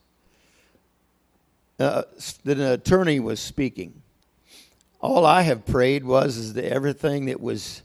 [1.79, 2.03] Uh,
[2.45, 4.03] an attorney was speaking.
[5.01, 7.83] All I have prayed was is that everything that was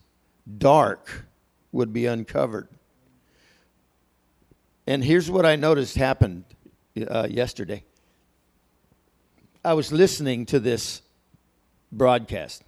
[0.58, 1.26] dark
[1.72, 2.68] would be uncovered.
[4.88, 6.46] And here's what I noticed happened
[7.08, 7.84] uh, yesterday.
[9.64, 11.04] I was listening to this
[11.92, 12.64] broadcast.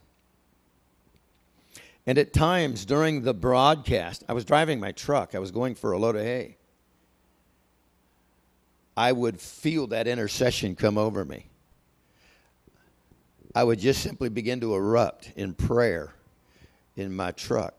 [2.06, 5.92] And at times during the broadcast, I was driving my truck, I was going for
[5.92, 6.58] a load of hay.
[8.98, 11.48] I would feel that intercession come over me.
[13.54, 16.14] I would just simply begin to erupt in prayer
[16.96, 17.76] in my truck.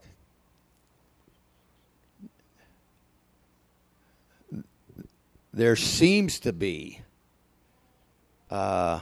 [5.52, 7.00] there seems to be
[8.50, 9.00] uh,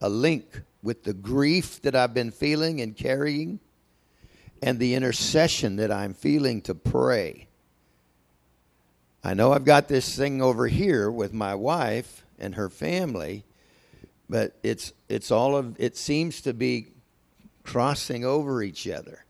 [0.00, 3.58] a link with the grief that I've been feeling and carrying
[4.62, 7.48] and the intercession that I'm feeling to pray.
[9.24, 13.44] I know I've got this thing over here with my wife and her family,
[14.28, 16.88] but it's it's all of it seems to be
[17.62, 19.23] crossing over each other.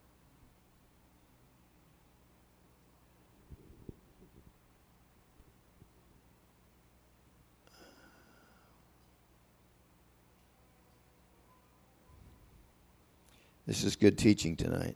[13.67, 14.95] This is good teaching tonight,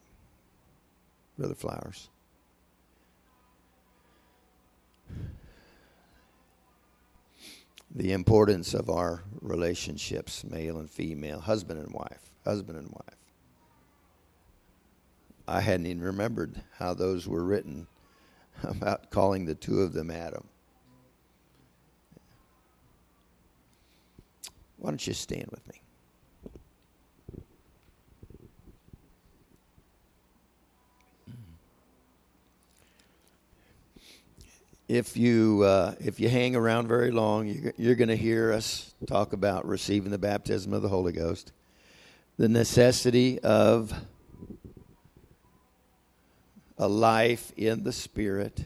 [1.37, 2.09] Brother Flowers.
[7.89, 13.17] The importance of our relationships, male and female, husband and wife, husband and wife.
[15.47, 17.87] I hadn't even remembered how those were written
[18.63, 20.47] about calling the two of them Adam.
[24.77, 25.81] Why don't you stand with me?
[34.89, 38.95] If you uh, if you hang around very long, you're, you're going to hear us
[39.05, 41.51] talk about receiving the baptism of the Holy Ghost,
[42.37, 43.93] the necessity of
[46.75, 48.65] a life in the Spirit,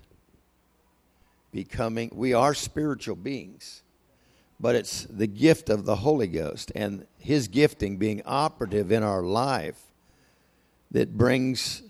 [1.52, 3.84] becoming, we are spiritual beings,
[4.62, 9.24] but it's the gift of the Holy Ghost and His gifting being operative in our
[9.24, 9.82] life
[10.90, 11.84] that brings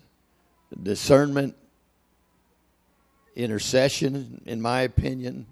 [0.82, 1.54] discernment,
[3.34, 5.46] intercession, in my opinion.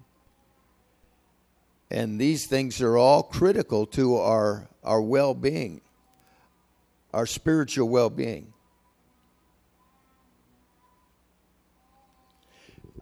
[1.91, 5.81] And these things are all critical to our, our well being,
[7.13, 8.53] our spiritual well being.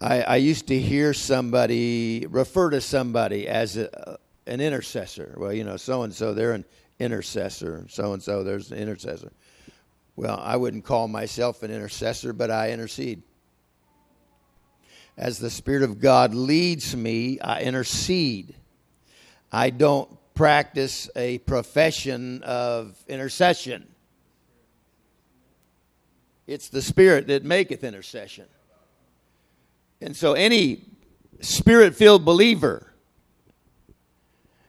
[0.00, 5.34] I, I used to hear somebody refer to somebody as a, an intercessor.
[5.38, 6.64] Well, you know, so and so, they're an
[6.98, 7.86] intercessor.
[7.88, 9.30] So and so, there's an intercessor.
[10.16, 13.22] Well, I wouldn't call myself an intercessor, but I intercede.
[15.16, 18.54] As the Spirit of God leads me, I intercede.
[19.50, 23.86] I don't practice a profession of intercession.
[26.46, 28.46] It's the Spirit that maketh intercession.
[30.00, 30.82] And so any
[31.40, 32.92] spirit filled believer,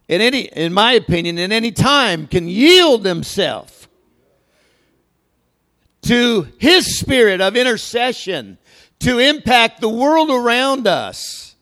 [0.07, 3.88] in any, in my opinion, in any time can yield himself
[6.03, 8.57] to his spirit of intercession
[9.04, 11.56] to impact the world around us.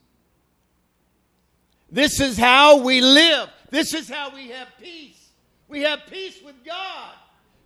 [1.89, 3.49] This is how we live.
[3.69, 5.29] This is how we have peace.
[5.67, 7.13] We have peace with God,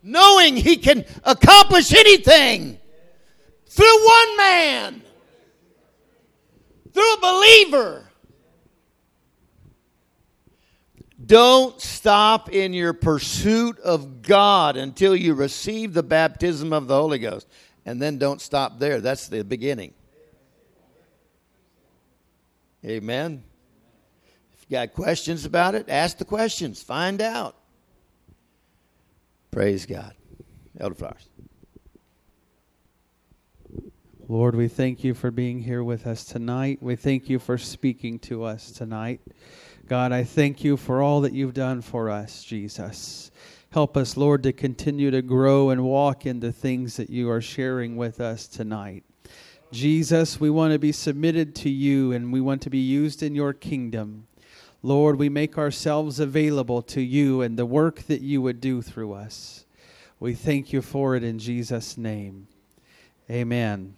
[0.03, 2.77] knowing He can accomplish anything
[3.67, 5.01] through one man
[6.95, 8.09] through a believer.
[11.23, 17.19] Don't stop in your pursuit of God until you receive the baptism of the Holy
[17.19, 17.47] Ghost.
[17.85, 18.99] And then don't stop there.
[18.99, 19.93] That's the beginning.
[22.83, 23.43] Amen.
[24.53, 26.81] If you got questions about it, ask the questions.
[26.81, 27.55] Find out.
[29.51, 30.13] Praise God.
[30.79, 31.29] Elder Flowers.
[34.27, 36.79] Lord, we thank you for being here with us tonight.
[36.81, 39.21] We thank you for speaking to us tonight.
[39.87, 43.29] God, I thank you for all that you've done for us, Jesus.
[43.75, 47.41] Help us, Lord, to continue to grow and walk in the things that you are
[47.41, 49.03] sharing with us tonight.
[49.69, 53.35] Jesus, we want to be submitted to you and we want to be used in
[53.35, 54.27] your kingdom.
[54.81, 59.11] Lord, we make ourselves available to you and the work that you would do through
[59.11, 59.65] us.
[60.21, 62.47] We thank you for it in Jesus' name.
[63.29, 63.95] Amen.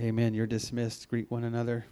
[0.00, 0.34] Amen.
[0.34, 1.08] You're dismissed.
[1.08, 1.86] Greet one another.